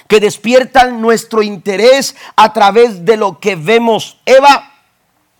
[0.08, 4.18] que despiertan nuestro interés a través de lo que vemos.
[4.26, 4.71] Eva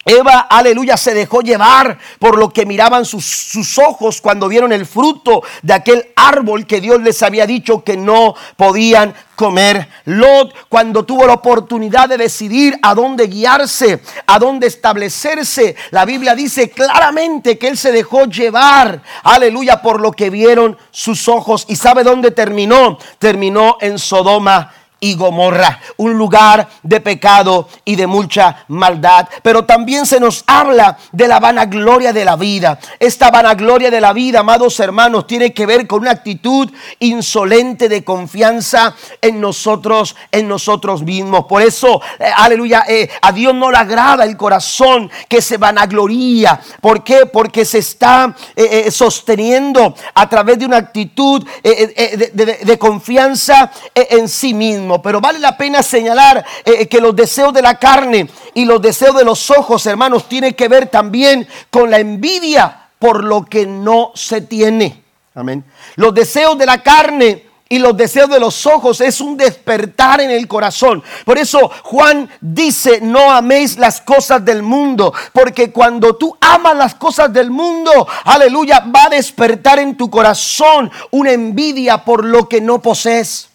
[0.04, 4.84] Eva, aleluya, se dejó llevar por lo que miraban sus, sus, ojos cuando vieron el
[4.84, 9.88] fruto de aquel árbol que Dios les había dicho que no podían comer.
[10.06, 16.34] Lot, cuando tuvo la oportunidad de decidir a dónde guiarse, a dónde establecerse, la Biblia
[16.34, 21.64] dice claramente que él se dejó llevar, aleluya, por lo que vieron sus ojos.
[21.68, 22.98] ¿Y sabe dónde terminó?
[23.20, 29.28] Terminó en Sodoma y Gomorra, un lugar de pecado y de mucha maldad.
[29.42, 32.78] Pero también se nos habla de la vanagloria de la vida.
[33.00, 38.04] Esta vanagloria de la vida, amados hermanos, tiene que ver con una actitud insolente de
[38.04, 41.46] confianza en nosotros, en nosotros mismos.
[41.46, 46.60] Por eso, eh, aleluya, eh, a Dios no le agrada el corazón que se vanagloría.
[46.80, 47.26] ¿Por qué?
[47.26, 54.91] Porque se está eh, sosteniendo a través de una actitud de confianza en sí mismo.
[55.00, 59.16] Pero vale la pena señalar eh, que los deseos de la carne y los deseos
[59.16, 64.10] de los ojos, hermanos, tienen que ver también con la envidia por lo que no
[64.14, 65.02] se tiene.
[65.34, 65.64] Amén.
[65.96, 70.30] Los deseos de la carne y los deseos de los ojos es un despertar en
[70.30, 71.02] el corazón.
[71.24, 76.94] Por eso Juan dice, no améis las cosas del mundo, porque cuando tú amas las
[76.94, 82.60] cosas del mundo, aleluya, va a despertar en tu corazón una envidia por lo que
[82.60, 83.48] no posees.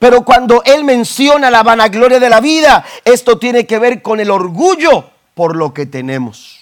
[0.00, 4.30] Pero cuando Él menciona la vanagloria de la vida, esto tiene que ver con el
[4.30, 6.60] orgullo por lo que tenemos.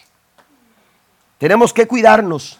[1.38, 2.59] Tenemos que cuidarnos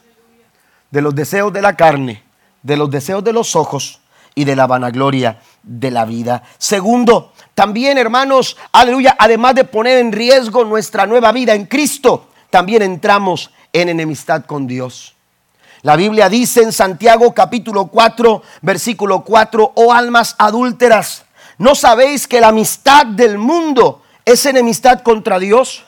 [0.93, 2.23] de los deseos de la carne,
[2.63, 3.99] de los deseos de los ojos
[4.37, 6.45] y de la vanagloria de la vida.
[6.59, 12.83] Segundo, también hermanos, aleluya, además de poner en riesgo nuestra nueva vida en Cristo, también
[12.83, 15.17] entramos en enemistad con Dios.
[15.83, 21.25] La Biblia dice en Santiago capítulo 4, versículo 4, oh almas adúlteras,
[21.59, 25.85] ¿No sabéis que la amistad del mundo es enemistad contra Dios?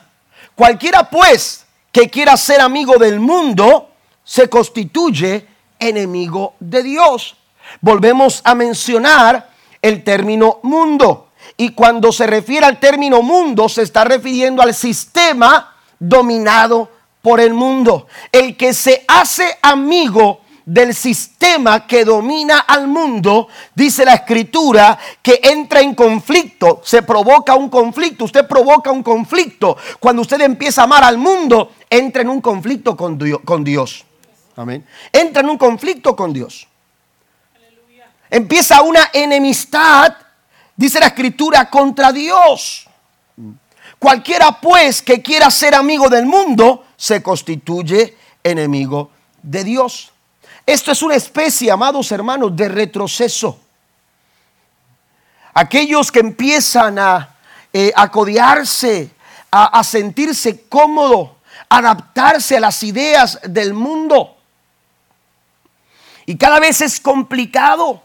[0.53, 3.89] Cualquiera pues que quiera ser amigo del mundo
[4.23, 5.47] se constituye
[5.79, 7.37] enemigo de Dios.
[7.79, 9.49] Volvemos a mencionar
[9.81, 11.29] el término mundo.
[11.55, 16.89] Y cuando se refiere al término mundo, se está refiriendo al sistema dominado
[17.21, 18.07] por el mundo.
[18.31, 25.39] El que se hace amigo del sistema que domina al mundo, dice la escritura, que
[25.43, 29.75] entra en conflicto, se provoca un conflicto, usted provoca un conflicto.
[29.99, 34.05] Cuando usted empieza a amar al mundo, entra en un conflicto con Dios.
[34.55, 34.85] Amén.
[35.11, 36.67] Entra en un conflicto con Dios.
[38.29, 40.15] Empieza una enemistad,
[40.75, 42.87] dice la escritura, contra Dios.
[44.01, 49.11] Cualquiera pues que quiera ser amigo del mundo se constituye enemigo
[49.43, 50.11] de Dios.
[50.65, 53.59] Esto es una especie, amados hermanos, de retroceso.
[55.53, 57.35] Aquellos que empiezan a,
[57.71, 59.11] eh, a codearse,
[59.51, 61.35] a, a sentirse cómodo,
[61.69, 64.35] adaptarse a las ideas del mundo.
[66.25, 68.01] Y cada vez es complicado.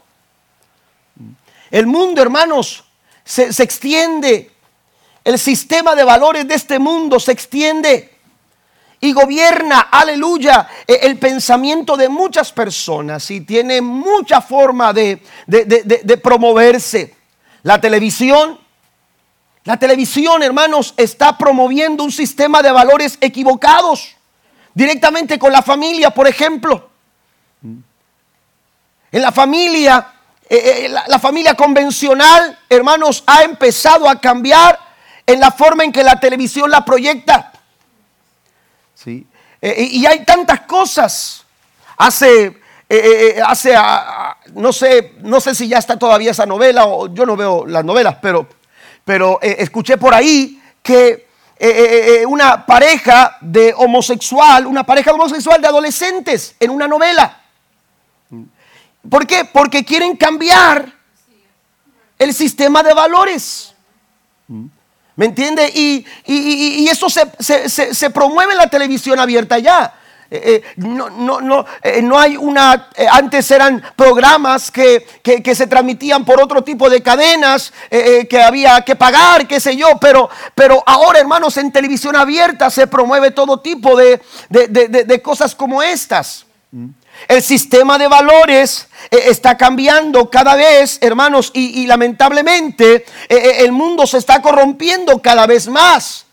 [1.71, 2.83] El mundo, hermanos,
[3.25, 4.51] se, se extiende
[5.27, 8.17] el sistema de valores de este mundo se extiende
[9.01, 15.21] y gobierna, aleluya, e, el pensamiento de muchas personas y tiene mucha forma de,
[16.23, 17.13] promoverse.
[17.63, 18.57] La televisión,
[19.65, 24.15] la televisión, hermanos, está promoviendo un sistema de valores equivocados
[24.73, 26.89] directamente con la familia, por ejemplo.
[29.11, 30.07] En la familia,
[30.49, 34.86] eh, eh, la familia convencional, hermanos, ha empezado a cambiar
[35.27, 37.51] en la forma en que la televisión la proyecta.
[38.95, 39.27] ¿Sí?
[39.61, 41.43] Eh, y hay tantas cosas.
[41.97, 42.55] Hace, eh,
[42.89, 43.75] eh, hace
[44.53, 47.83] no, sé, no sé si ya está todavía esa novela, o yo no veo las
[47.83, 48.47] novelas, pero,
[49.03, 51.27] pero escuché por ahí que
[52.27, 57.41] una pareja de homosexual, una pareja homosexual de adolescentes en una novela.
[59.09, 59.43] ¿Por qué?
[59.45, 60.93] Porque quieren cambiar
[62.19, 63.73] el sistema de valores.
[65.17, 65.67] ¿Me entiende?
[65.73, 69.93] Y, eso se, promueve en la televisión abierta ya.
[70.29, 75.07] Eh, eh, no, no, no, eh, no, hay una, antes eran programas que,
[75.55, 80.29] se transmitían por otro tipo de cadenas, que había que pagar, qué sé yo, pero,
[80.53, 86.45] pero ahora hermanos en televisión abierta se promueve todo tipo de, de cosas como estas.
[87.27, 93.71] El sistema de valores eh, está cambiando cada vez, hermanos, y, lamentablemente eh, eh, el
[93.71, 96.25] mundo se está corrompiendo cada vez más.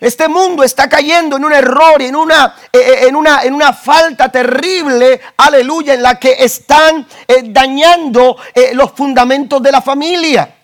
[0.00, 5.20] Este mundo está cayendo en un error, en una, en una, en una falta terrible,
[5.36, 7.04] aleluya, en la que están
[7.46, 8.36] dañando
[8.74, 10.54] los fundamentos de la familia.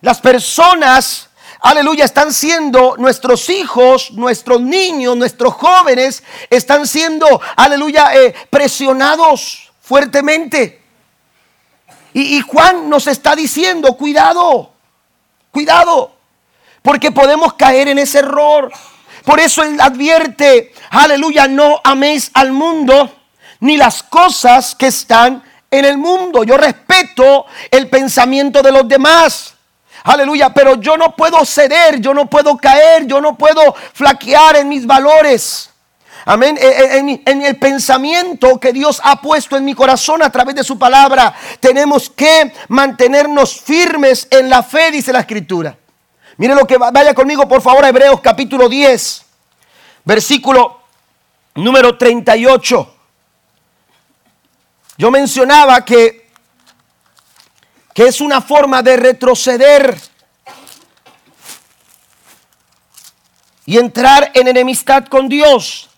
[0.00, 1.27] Las personas
[1.60, 10.82] aleluya, están siendo nuestros hijos, nuestros niños, nuestros jóvenes, están siendo, aleluya, eh, presionados fuertemente.
[12.12, 14.72] Y, y Juan nos está diciendo, cuidado,
[15.50, 16.12] cuidado,
[16.82, 18.72] porque podemos caer en ese error.
[19.24, 23.14] Por eso él advierte, aleluya, no améis al mundo
[23.60, 26.44] ni las cosas que están en el mundo.
[26.44, 29.54] Yo respeto el pensamiento de los demás.
[30.08, 34.66] Aleluya, pero yo no puedo ceder, yo no puedo caer, yo no puedo flaquear en
[34.66, 35.68] mis valores.
[36.24, 36.58] Amén.
[36.58, 40.78] En, en, el pensamiento que Dios ha puesto en mi corazón a través de su
[40.78, 45.76] palabra, tenemos que mantenernos firmes en la fe, dice la escritura.
[46.38, 49.26] Mire lo que vaya conmigo, por favor, a Hebreos capítulo 10,
[50.06, 50.80] versículo
[51.54, 52.94] número 38.
[54.96, 56.27] Yo mencionaba que
[57.98, 59.98] que es una forma de retroceder
[63.66, 65.90] y entrar en enemistad con Dios.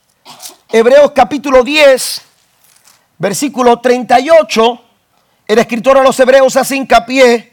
[0.71, 2.23] Hebreos capítulo 10,
[3.19, 4.83] versículo 38,
[5.47, 7.53] el escritor a los hebreos hace hincapié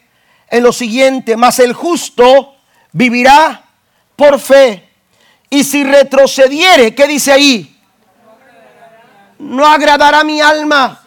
[0.50, 2.56] en lo siguiente, mas el justo
[2.94, 3.66] vivirá
[4.16, 4.92] por fe.
[5.50, 7.78] Y si retrocediere, ¿qué dice ahí?
[9.40, 11.06] No agradará mi alma.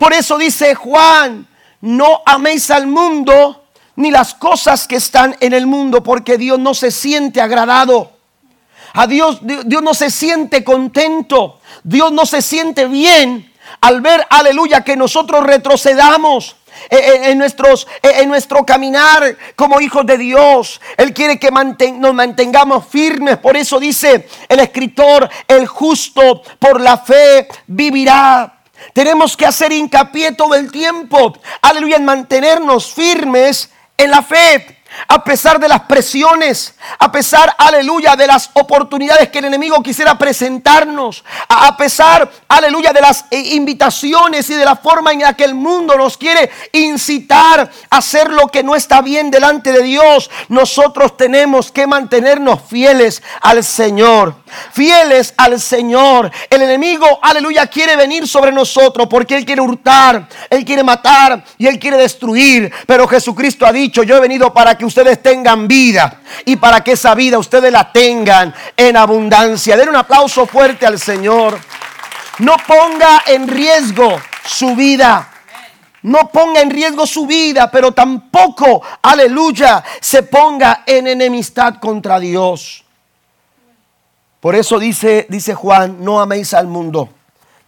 [0.00, 1.46] Por eso dice Juan,
[1.82, 3.64] no améis al mundo
[3.96, 8.12] ni las cosas que están en el mundo, porque Dios no se siente agradado.
[8.94, 11.60] A Dios, Dios no se siente contento.
[11.82, 16.56] Dios no se siente bien al ver, aleluya, que nosotros retrocedamos.
[16.88, 20.80] En, nuestros, en nuestro caminar como hijos de Dios.
[20.96, 23.36] Él quiere que nos mantengamos firmes.
[23.36, 28.61] Por eso dice el escritor, el justo por la fe vivirá.
[28.92, 34.71] Tenemos que hacer hincapié todo el tiempo, aleluya, en mantenernos firmes en la fe
[35.08, 40.16] a pesar de las presiones, a pesar, aleluya, de las oportunidades que el enemigo quisiera
[40.16, 45.44] presentarnos, a pesar, aleluya, de las eh, invitaciones y de la forma en la que
[45.44, 50.30] el mundo nos quiere incitar a hacer lo que no está bien delante de Dios,
[50.48, 54.34] nosotros tenemos que mantenernos fieles al Señor,
[54.72, 56.30] fieles al Señor.
[56.50, 61.66] El enemigo, aleluya, quiere venir sobre nosotros porque Él quiere hurtar, Él quiere matar y
[61.66, 66.20] Él quiere destruir, pero Jesucristo ha dicho, yo he venido para que ustedes tengan vida
[66.44, 69.76] y para que esa vida ustedes la tengan en abundancia.
[69.76, 71.58] Den un aplauso fuerte al Señor.
[72.38, 75.28] No ponga en riesgo su vida.
[76.02, 82.84] No ponga en riesgo su vida, pero tampoco, aleluya, se ponga en enemistad contra Dios.
[84.40, 87.08] Por eso dice, dice Juan, no améis al mundo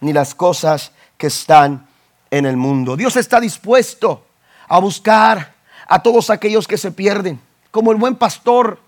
[0.01, 1.87] ni las cosas que están
[2.29, 2.97] en el mundo.
[2.97, 4.25] Dios está dispuesto
[4.67, 5.54] a buscar
[5.87, 7.39] a todos aquellos que se pierden.
[7.71, 8.79] Como el buen pastor,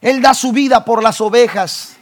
[0.00, 1.96] Él da su vida por las ovejas.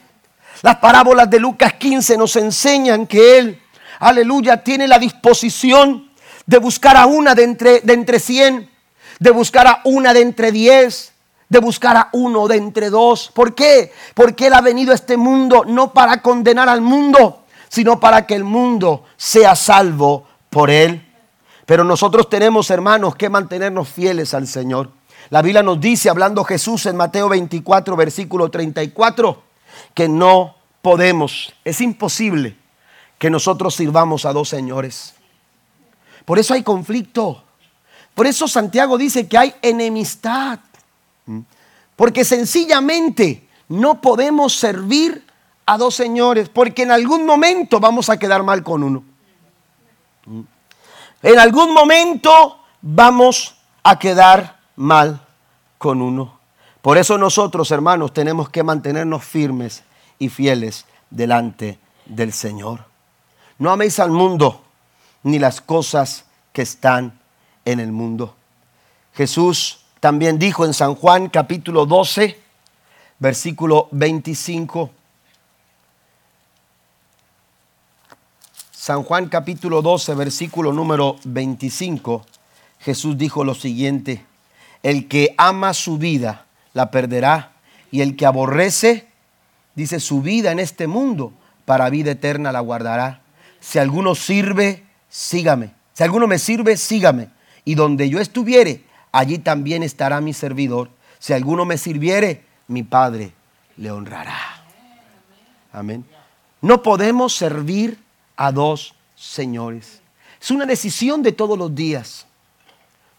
[0.62, 3.62] Las parábolas de Lucas 15 nos enseñan que Él,
[3.98, 6.10] aleluya, tiene la disposición
[6.46, 8.70] de buscar a una de entre, de entre cien,
[9.18, 11.12] de buscar a una de entre diez,
[11.48, 13.30] de buscar a uno de entre dos.
[13.34, 13.92] ¿Por qué?
[14.14, 18.34] Porque Él ha venido a este mundo no para condenar al mundo, sino para que
[18.34, 21.09] el mundo sea salvo por Él.
[21.70, 24.90] Pero nosotros tenemos, hermanos, que mantenernos fieles al Señor.
[25.28, 29.40] La Biblia nos dice, hablando Jesús en Mateo 24, versículo 34,
[29.94, 32.56] que no podemos, es imposible
[33.18, 35.14] que nosotros sirvamos a dos señores.
[36.24, 37.44] Por eso hay conflicto.
[38.16, 40.58] Por eso Santiago dice que hay enemistad.
[41.94, 45.24] Porque sencillamente no podemos servir
[45.66, 49.04] a dos señores, porque en algún momento vamos a quedar mal con uno.
[51.22, 55.20] En algún momento vamos a quedar mal
[55.78, 56.38] con uno.
[56.80, 59.82] Por eso nosotros, hermanos, tenemos que mantenernos firmes
[60.18, 62.84] y fieles delante del Señor.
[63.58, 64.62] No améis al mundo
[65.22, 67.20] ni las cosas que están
[67.66, 68.34] en el mundo.
[69.14, 72.40] Jesús también dijo en San Juan capítulo 12,
[73.18, 74.90] versículo 25,
[78.90, 82.26] San Juan capítulo 12, versículo número 25,
[82.80, 84.26] Jesús dijo lo siguiente,
[84.82, 87.52] el que ama su vida la perderá
[87.92, 89.06] y el que aborrece,
[89.76, 91.32] dice, su vida en este mundo
[91.66, 93.20] para vida eterna la guardará.
[93.60, 95.70] Si alguno sirve, sígame.
[95.92, 97.28] Si alguno me sirve, sígame.
[97.64, 98.82] Y donde yo estuviere,
[99.12, 100.90] allí también estará mi servidor.
[101.20, 103.34] Si alguno me sirviere, mi Padre
[103.76, 104.64] le honrará.
[105.72, 106.04] Amén.
[106.60, 108.09] No podemos servir
[108.40, 110.00] a dos señores.
[110.40, 112.24] Es una decisión de todos los días.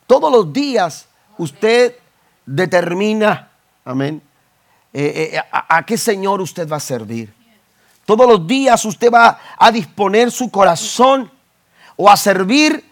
[0.08, 1.06] Todos los días
[1.38, 1.96] usted
[2.44, 3.52] determina,
[3.86, 4.20] amén,
[4.92, 7.32] eh, eh, a, qué Señor usted va a servir.
[8.04, 11.30] Todos los días usted va a disponer su corazón
[11.96, 12.84] o a servir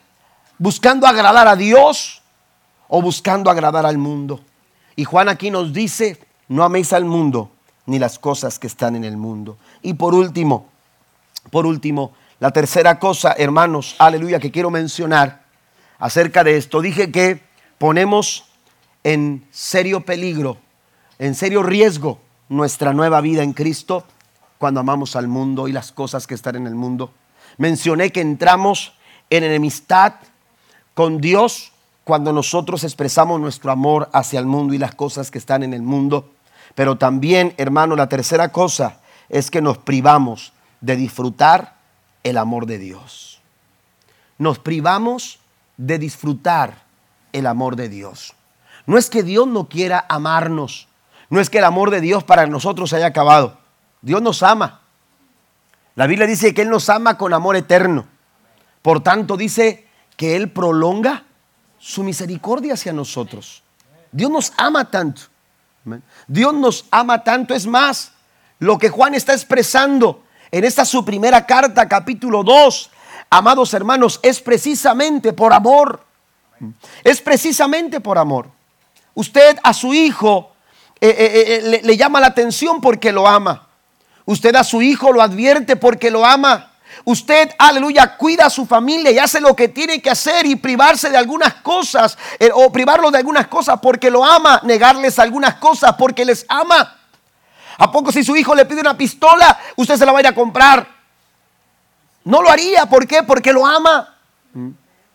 [0.59, 2.21] buscando agradar a Dios
[2.87, 4.39] o buscando agradar al mundo.
[4.95, 7.49] Y Juan aquí nos dice, no améis al mundo
[7.87, 9.57] ni las cosas que están en el mundo.
[9.81, 10.68] Y por último,
[11.49, 15.43] por último, la tercera cosa, hermanos, aleluya, que quiero mencionar
[15.99, 17.41] acerca de esto, dije que
[17.77, 18.45] ponemos
[19.03, 20.57] en serio peligro,
[21.17, 24.05] en serio riesgo nuestra nueva vida en Cristo
[24.57, 27.13] cuando amamos al mundo y las cosas que están en el mundo.
[27.57, 28.93] Mencioné que entramos
[29.29, 30.15] en enemistad
[30.93, 31.71] con Dios
[32.03, 35.81] cuando nosotros expresamos nuestro amor hacia el mundo y las cosas que están en el
[35.81, 36.31] mundo.
[36.75, 41.75] Pero también, hermano, la tercera cosa es que nos privamos de disfrutar
[42.23, 43.41] el amor de Dios.
[44.37, 45.39] Nos privamos
[45.77, 46.83] de disfrutar
[47.33, 48.33] el amor de Dios.
[48.85, 50.87] No es que Dios no quiera amarnos,
[51.29, 53.59] no es que el amor de Dios para nosotros haya acabado.
[54.01, 54.81] Dios nos ama.
[55.95, 58.07] La Biblia dice que Él nos ama con amor eterno.
[58.81, 61.25] Por tanto, dice que Él prolonga
[61.77, 63.63] su misericordia hacia nosotros.
[64.11, 65.23] Dios nos ama tanto.
[66.27, 67.53] Dios nos ama tanto.
[67.53, 68.13] Es más,
[68.59, 72.89] lo que Juan está expresando en esta su primera carta, capítulo 2,
[73.29, 76.03] amados hermanos, es precisamente por amor.
[77.03, 78.49] Es precisamente por amor.
[79.13, 80.51] Usted a su hijo
[81.01, 83.67] eh, eh, eh, le, llama la atención porque lo ama.
[84.25, 86.71] Usted a su hijo lo advierte porque lo ama.
[87.05, 91.09] Usted, aleluya, cuida a su familia y hace lo que tiene que hacer y privarse
[91.09, 92.17] de algunas cosas
[92.53, 96.98] o privarlo de algunas cosas porque lo ama, negarles algunas cosas porque les ama.
[97.79, 100.35] ¿A poco si su hijo le pide una pistola, usted se la va a a
[100.35, 100.87] comprar?
[102.25, 103.23] No lo haría, ¿por qué?
[103.23, 104.15] Porque lo ama.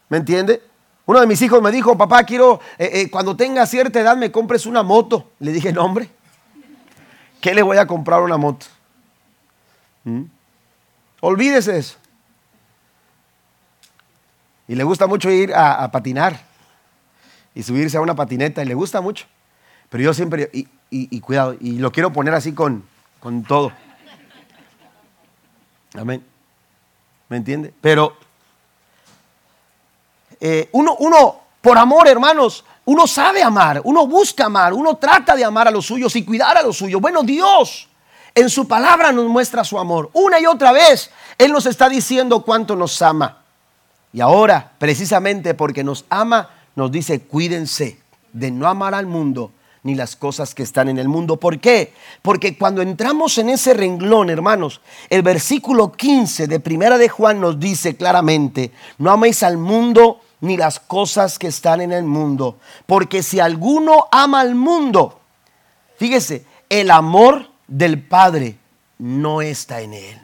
[0.09, 0.63] ¿Me entiende?
[1.07, 4.33] Uno de mis hijos me dijo, papá, quiero, eh, eh, cuando tenga cierta edad me
[4.33, 5.31] compres una moto.
[5.39, 6.09] Le dije, no, hombre,
[7.43, 8.67] ¿qué le voy a comprar una moto?
[10.05, 10.23] ¿Mm?
[11.21, 11.97] Olvídese eso.
[14.67, 16.41] Y le gusta mucho ir a, patinar
[17.55, 19.27] y subirse a una patineta y le gusta mucho.
[19.95, 20.51] Pero yo siempre,
[20.91, 22.83] y, cuidado, y lo quiero poner así con,
[23.21, 23.71] con todo.
[25.97, 26.21] Amén.
[27.29, 27.73] ¿Me entiende?
[27.81, 28.17] Pero
[30.41, 35.45] eh, uno, uno, por amor, hermanos, uno sabe amar, uno busca amar, uno trata de
[35.45, 37.01] amar a los suyos y cuidar a los suyos.
[37.01, 37.89] Bueno, Dios
[38.35, 40.11] en su palabra nos muestra su amor.
[40.13, 43.45] Una y otra vez, Él nos está diciendo cuánto nos ama.
[44.13, 48.01] Y ahora, precisamente porque nos ama, nos dice, cuídense
[48.33, 49.53] de no amar al mundo
[49.85, 51.37] ni las cosas que están en el mundo.
[51.39, 51.93] ¿Por qué?
[52.23, 54.81] Porque cuando entramos en ese renglón, hermanos,
[55.11, 60.57] el versículo 15 de Primera de Juan nos dice claramente, no améis al mundo ni
[60.57, 65.21] las cosas que están en el mundo, porque si alguno ama al mundo,
[65.99, 68.57] fíjese, el amor del Padre
[68.99, 70.21] no está en él.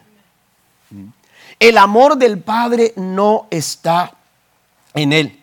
[1.59, 4.15] El amor del Padre no está
[4.95, 5.43] en él.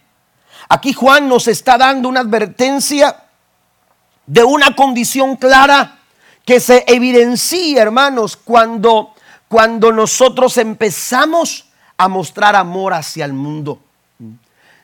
[0.70, 3.27] Aquí Juan nos está dando una advertencia
[4.28, 6.00] de una condición clara
[6.46, 9.14] que se evidencia, hermanos, cuando,
[9.48, 11.66] cuando nosotros empezamos
[11.98, 13.80] a mostrar amor hacia el mundo.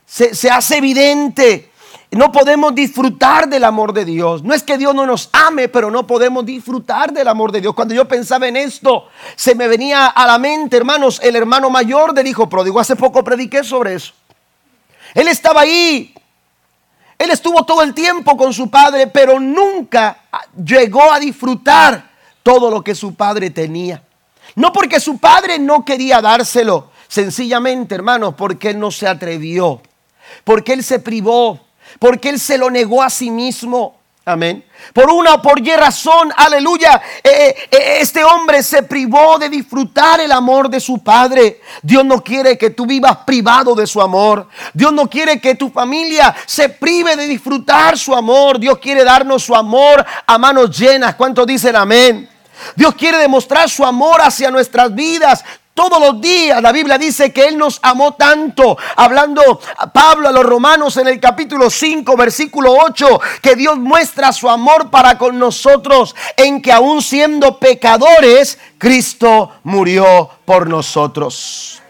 [0.05, 1.71] Se, se hace evidente
[2.15, 4.43] no podemos disfrutar del amor de Dios.
[4.43, 7.73] No es que Dios no nos ame, pero no podemos disfrutar del amor de Dios.
[7.73, 12.13] Cuando yo pensaba en esto, se me venía a la mente, hermanos, el hermano mayor
[12.13, 12.79] del hijo pródigo.
[12.79, 14.13] Hace poco prediqué sobre eso.
[15.15, 16.13] Él estaba ahí.
[17.23, 20.23] Él estuvo todo el tiempo con su padre, pero nunca
[20.63, 22.11] llegó a disfrutar
[22.43, 24.03] todo lo que su padre tenía.
[24.55, 29.81] No porque su padre no quería dárselo, sencillamente, hermanos, porque él no se atrevió,
[30.43, 31.59] porque él se privó,
[31.99, 33.99] porque Él se lo negó a sí mismo.
[34.25, 34.63] Amén.
[34.93, 39.49] Por una o por y razón, aleluya, eh, eh, eh, este hombre se privó de
[39.49, 41.59] disfrutar el amor de su padre.
[41.81, 44.47] Dios no quiere que tú vivas privado de su amor.
[44.73, 48.59] Dios no quiere que tu familia se prive de disfrutar su amor.
[48.59, 51.15] Dios quiere darnos su amor a manos llenas.
[51.15, 52.29] ¿Cuántos dicen amén?
[52.77, 55.43] Dios quiere demostrar su amor hacia nuestras vidas
[55.73, 58.77] todos los días la Biblia dice que Él nos amó tanto.
[58.95, 59.59] Hablando
[59.93, 64.89] Pablo a los romanos en el capítulo 5, versículo 8, que Dios muestra su amor
[64.89, 71.82] para con nosotros en que aún siendo pecadores, Cristo murió por nosotros.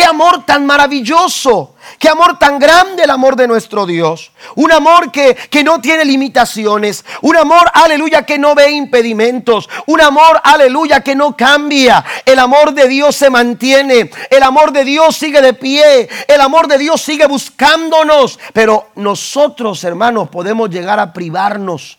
[0.00, 1.74] Qué amor tan maravilloso.
[1.98, 4.32] Qué amor tan grande el amor de nuestro Dios.
[4.54, 7.04] Un amor que, que, no tiene limitaciones.
[7.20, 9.68] Un amor, aleluya, que no ve impedimentos.
[9.88, 12.02] Un amor, aleluya, que no cambia.
[12.24, 14.10] El amor de Dios se mantiene.
[14.30, 16.08] El amor de Dios sigue de pie.
[16.26, 18.38] El amor de Dios sigue buscándonos.
[18.54, 21.98] Pero nosotros, hermanos, podemos llegar a privarnos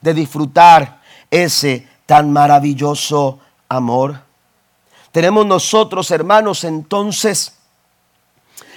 [0.00, 0.98] de disfrutar
[1.30, 3.38] ese tan maravilloso
[3.68, 4.25] amor.
[5.16, 7.54] Tenemos nosotros, hermanos, entonces,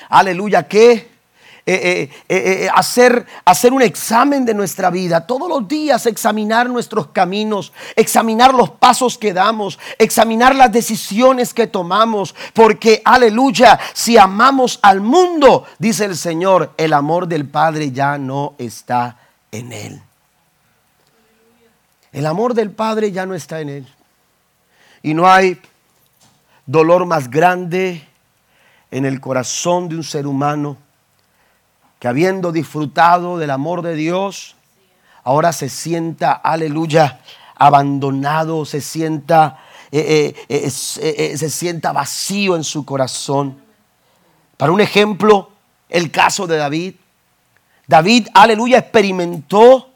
[0.08, 1.10] aleluya, que eh,
[1.66, 7.74] eh, eh, hacer, hacer un examen de nuestra vida, todos los días examinar nuestros caminos,
[7.98, 15.02] examinar los pasos que damos, examinar las decisiones que tomamos, porque aleluya, si amamos al
[15.02, 19.18] mundo, dice el Señor, el amor del Padre ya no está
[19.52, 20.02] en él.
[22.14, 23.88] El amor del Padre ya no está en él.
[25.04, 25.62] Y no hay
[26.70, 28.08] dolor más grande
[28.92, 30.78] en el corazón de un ser humano
[31.98, 34.56] que habiendo disfrutado del amor de Dios,
[35.24, 37.22] ahora se sienta, aleluya,
[37.56, 39.58] abandonado, se sienta,
[39.92, 43.60] eh, eh, eh, se sienta vacío en su corazón.
[44.56, 45.50] Para un ejemplo,
[45.90, 46.94] el caso de David.
[47.88, 49.90] David, aleluya, experimentó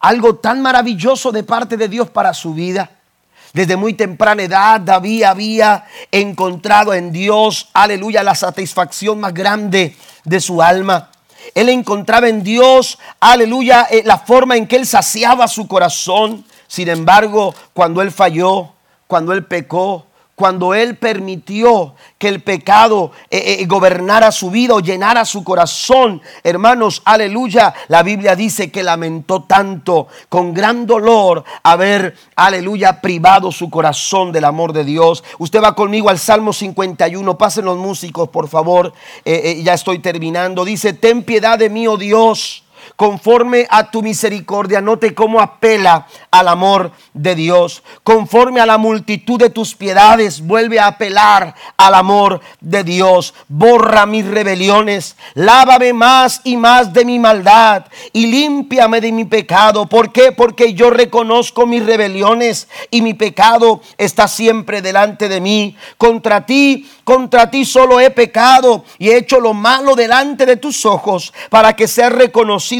[0.00, 2.90] algo tan maravilloso de parte de Dios para su vida.
[3.52, 10.40] Desde muy temprana edad David había encontrado en Dios, aleluya, la satisfacción más grande de
[10.40, 11.10] su alma.
[11.54, 16.44] Él encontraba en Dios, aleluya, eh, la forma en que él saciaba su corazón.
[16.68, 18.72] Sin embargo, cuando él falló,
[19.08, 20.06] cuando él pecó,
[20.40, 26.22] cuando Él permitió que el pecado eh, eh, gobernara su vida o llenara su corazón,
[26.42, 33.68] hermanos, aleluya, la Biblia dice que lamentó tanto, con gran dolor, haber, aleluya, privado su
[33.68, 35.22] corazón del amor de Dios.
[35.38, 38.94] Usted va conmigo al Salmo 51, pasen los músicos, por favor,
[39.26, 40.64] eh, ya estoy terminando.
[40.64, 42.64] Dice, ten piedad de mí, oh Dios
[42.96, 44.80] conforme a tu misericordia.
[44.80, 47.82] Note cómo apela al amor de Dios.
[48.02, 53.34] Conforme a la multitud de tus piedades, vuelve a apelar al amor de Dios.
[53.48, 59.86] Borra mis rebeliones, lávame más y más de mi maldad y límpiame de mi pecado.
[59.86, 60.32] ¿Por qué?
[60.32, 65.76] Porque yo reconozco mis rebeliones y mi pecado está siempre delante de mí.
[65.98, 70.86] Contra ti, contra ti solo he pecado y he hecho lo malo delante de tus
[70.86, 72.79] ojos para que sea reconocido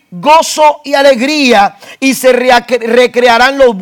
[0.11, 3.75] gozo y alegría y se recrearán los,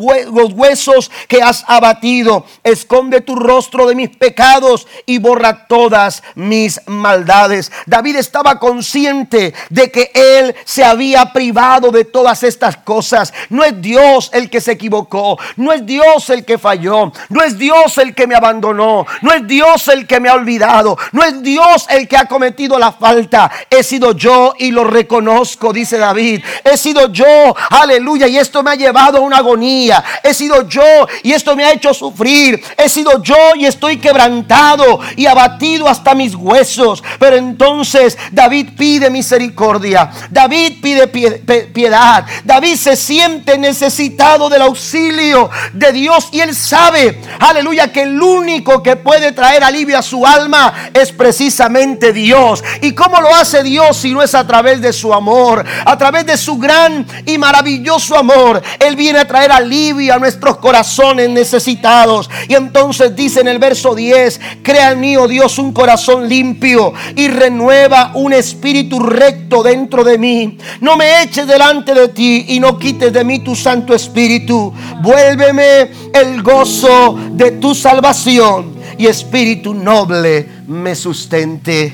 [0.54, 2.46] huesos que has abatido.
[2.64, 7.72] Esconde tu rostro de mis pecados y borra todas mis maldades.
[7.88, 13.34] David estaba consciente de que él se había privado de todas estas cosas.
[13.50, 17.58] No es Dios el que se equivocó, no es Dios el que falló, no es
[17.58, 21.42] Dios el que me abandonó, no es Dios el que me ha olvidado, no es
[21.42, 23.50] Dios el que ha cometido la falta.
[23.70, 28.72] He sido yo y lo reconozco, dice David He sido yo, aleluya, y esto me
[28.72, 30.04] ha llevado a una agonía.
[30.24, 32.62] He sido yo y esto me ha hecho sufrir.
[32.78, 37.04] He sido yo y estoy quebrantado y abatido hasta mis huesos.
[37.20, 40.12] Pero entonces David pide misericordia.
[40.30, 42.26] David pide piedad.
[42.44, 48.84] David se siente necesitado del auxilio de Dios y él sabe, aleluya, que el único
[48.84, 52.64] que puede traer alivio a su alma es precisamente Dios.
[52.82, 55.66] ¿Y cómo lo hace Dios si no es a través de su amor?
[55.86, 60.58] A través de su gran y maravilloso amor, Él viene a traer alivio a nuestros
[60.58, 62.30] corazones necesitados.
[62.48, 66.94] Y entonces dice en el verso 10, crea en mí, oh Dios, un corazón limpio
[67.16, 70.58] y renueva un espíritu recto dentro de mí.
[70.82, 74.74] No me eches delante de ti y no quites de mí tu Santo Espíritu.
[75.02, 81.94] Vuélveme el gozo de tu salvación y espíritu noble me sustente.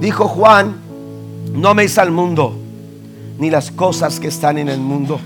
[0.00, 0.76] Dijo Juan,
[1.52, 2.63] no me al mundo
[3.38, 5.20] ni las cosas que están en el mundo.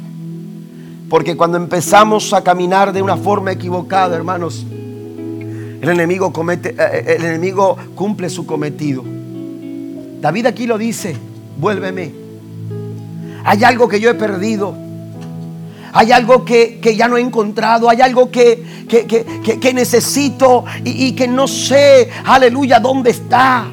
[1.09, 4.64] Porque cuando empezamos a caminar de una forma equivocada, hermanos,
[5.80, 9.04] el enemigo comete, eh, eh, el enemigo cumple su cometido.
[10.20, 11.16] David aquí lo dice,
[11.59, 12.12] vuélveme.
[13.44, 14.74] Hay algo que yo he perdido.
[15.92, 17.88] Hay algo que, ya no he encontrado.
[17.88, 23.66] Hay algo que, que, necesito y, y que no sé, aleluya, dónde está.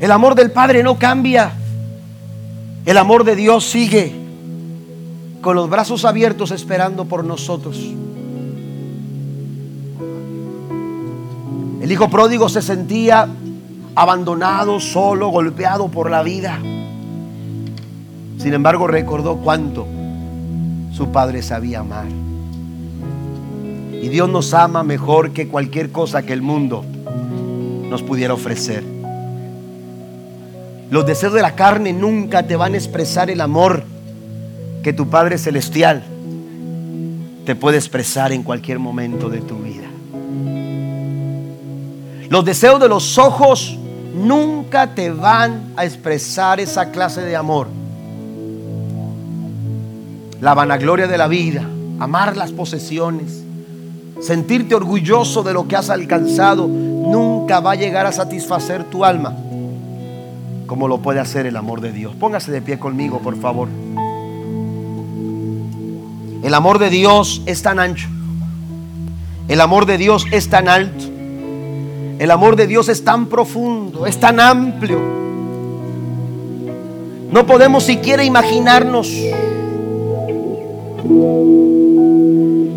[0.00, 1.52] El amor del Padre no cambia.
[2.84, 4.12] El amor de Dios sigue
[5.40, 7.78] con los brazos abiertos esperando por nosotros.
[11.80, 13.28] El hijo pródigo se sentía
[13.94, 16.58] abandonado, solo, golpeado por la vida.
[18.38, 19.86] Sin embargo, recordó cuánto
[20.92, 22.06] su padre sabía amar.
[23.92, 26.84] Y Dios nos ama mejor que cualquier cosa que el mundo
[27.88, 28.95] nos pudiera ofrecer.
[30.90, 33.82] Los deseos de la carne nunca te van a expresar el amor
[34.84, 36.04] que tu Padre Celestial
[37.44, 39.86] te puede expresar en cualquier momento de tu vida.
[42.28, 43.78] Los deseos de los ojos
[44.14, 47.68] nunca te van a expresar esa clase de amor.
[50.40, 51.62] La vanagloria de la vida,
[51.98, 53.42] amar las posesiones,
[54.20, 59.36] sentirte orgulloso de lo que has alcanzado, nunca va a llegar a satisfacer tu alma
[60.66, 62.14] como lo puede hacer el amor de Dios.
[62.14, 63.68] Póngase de pie conmigo, por favor.
[66.42, 68.08] El amor de Dios es tan ancho.
[69.48, 71.04] El amor de Dios es tan alto.
[72.18, 75.00] El amor de Dios es tan profundo, es tan amplio.
[77.30, 79.12] No podemos siquiera imaginarnos.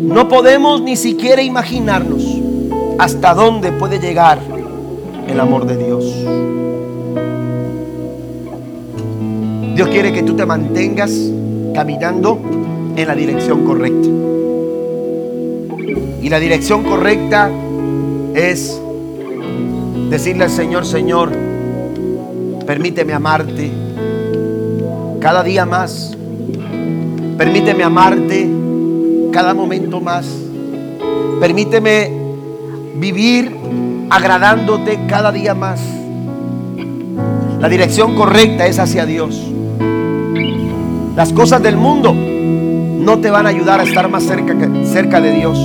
[0.00, 2.24] No podemos ni siquiera imaginarnos
[2.98, 4.38] hasta dónde puede llegar
[5.28, 6.04] el amor de Dios.
[9.80, 11.10] Dios quiere que tú te mantengas
[11.74, 12.38] caminando
[12.96, 14.08] en la dirección correcta.
[16.20, 17.50] Y la dirección correcta
[18.34, 18.78] es
[20.10, 21.32] decirle al Señor, Señor,
[22.66, 23.70] permíteme amarte
[25.18, 26.14] cada día más.
[27.38, 28.50] Permíteme amarte
[29.32, 30.26] cada momento más.
[31.40, 32.12] Permíteme
[32.96, 33.56] vivir
[34.10, 35.80] agradándote cada día más.
[37.58, 39.50] La dirección correcta es hacia Dios.
[41.16, 44.54] Las cosas del mundo no te van a ayudar a estar más cerca,
[44.84, 45.58] cerca de Dios.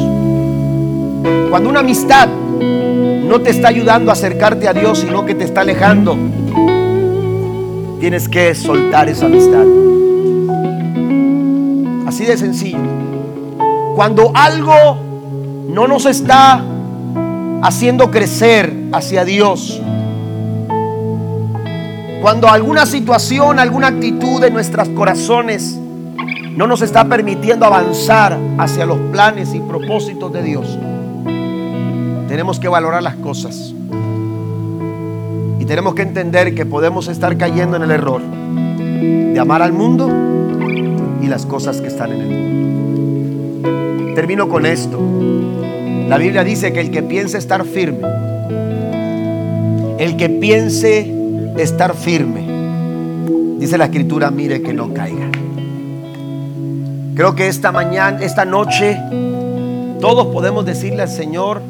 [1.49, 5.61] Cuando una amistad no te está ayudando a acercarte a Dios, sino que te está
[5.61, 6.17] alejando,
[7.99, 9.65] tienes que soltar esa amistad.
[12.07, 12.77] Así de sencillo.
[13.95, 14.97] Cuando algo
[15.69, 16.63] no nos está
[17.61, 19.81] haciendo crecer hacia Dios,
[22.25, 25.77] cuando alguna situación, alguna actitud de nuestros corazones
[26.55, 30.79] no nos está permitiendo avanzar hacia los planes y propósitos de Dios,
[32.27, 33.75] tenemos que valorar las cosas.
[35.59, 40.09] Y tenemos que entender que podemos estar cayendo en el error de amar al mundo
[41.21, 42.29] y las cosas que están en el
[43.61, 44.15] mundo.
[44.15, 44.99] Termino con esto.
[46.09, 48.07] La Biblia dice que el que piense estar firme,
[49.99, 51.14] el que piense
[51.57, 52.45] estar firme,
[53.59, 55.29] dice la escritura, mire que no caiga.
[57.15, 58.97] Creo que esta mañana, esta noche,
[60.01, 61.61] todos podemos decirle al Señor,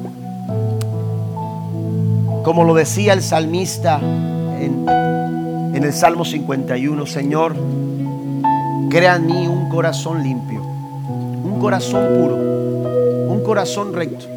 [2.43, 4.85] como lo decía el salmista en,
[5.75, 7.55] el Salmo 51, Señor,
[8.89, 14.34] crea en mí un corazón limpio, un corazón puro, un corazón recto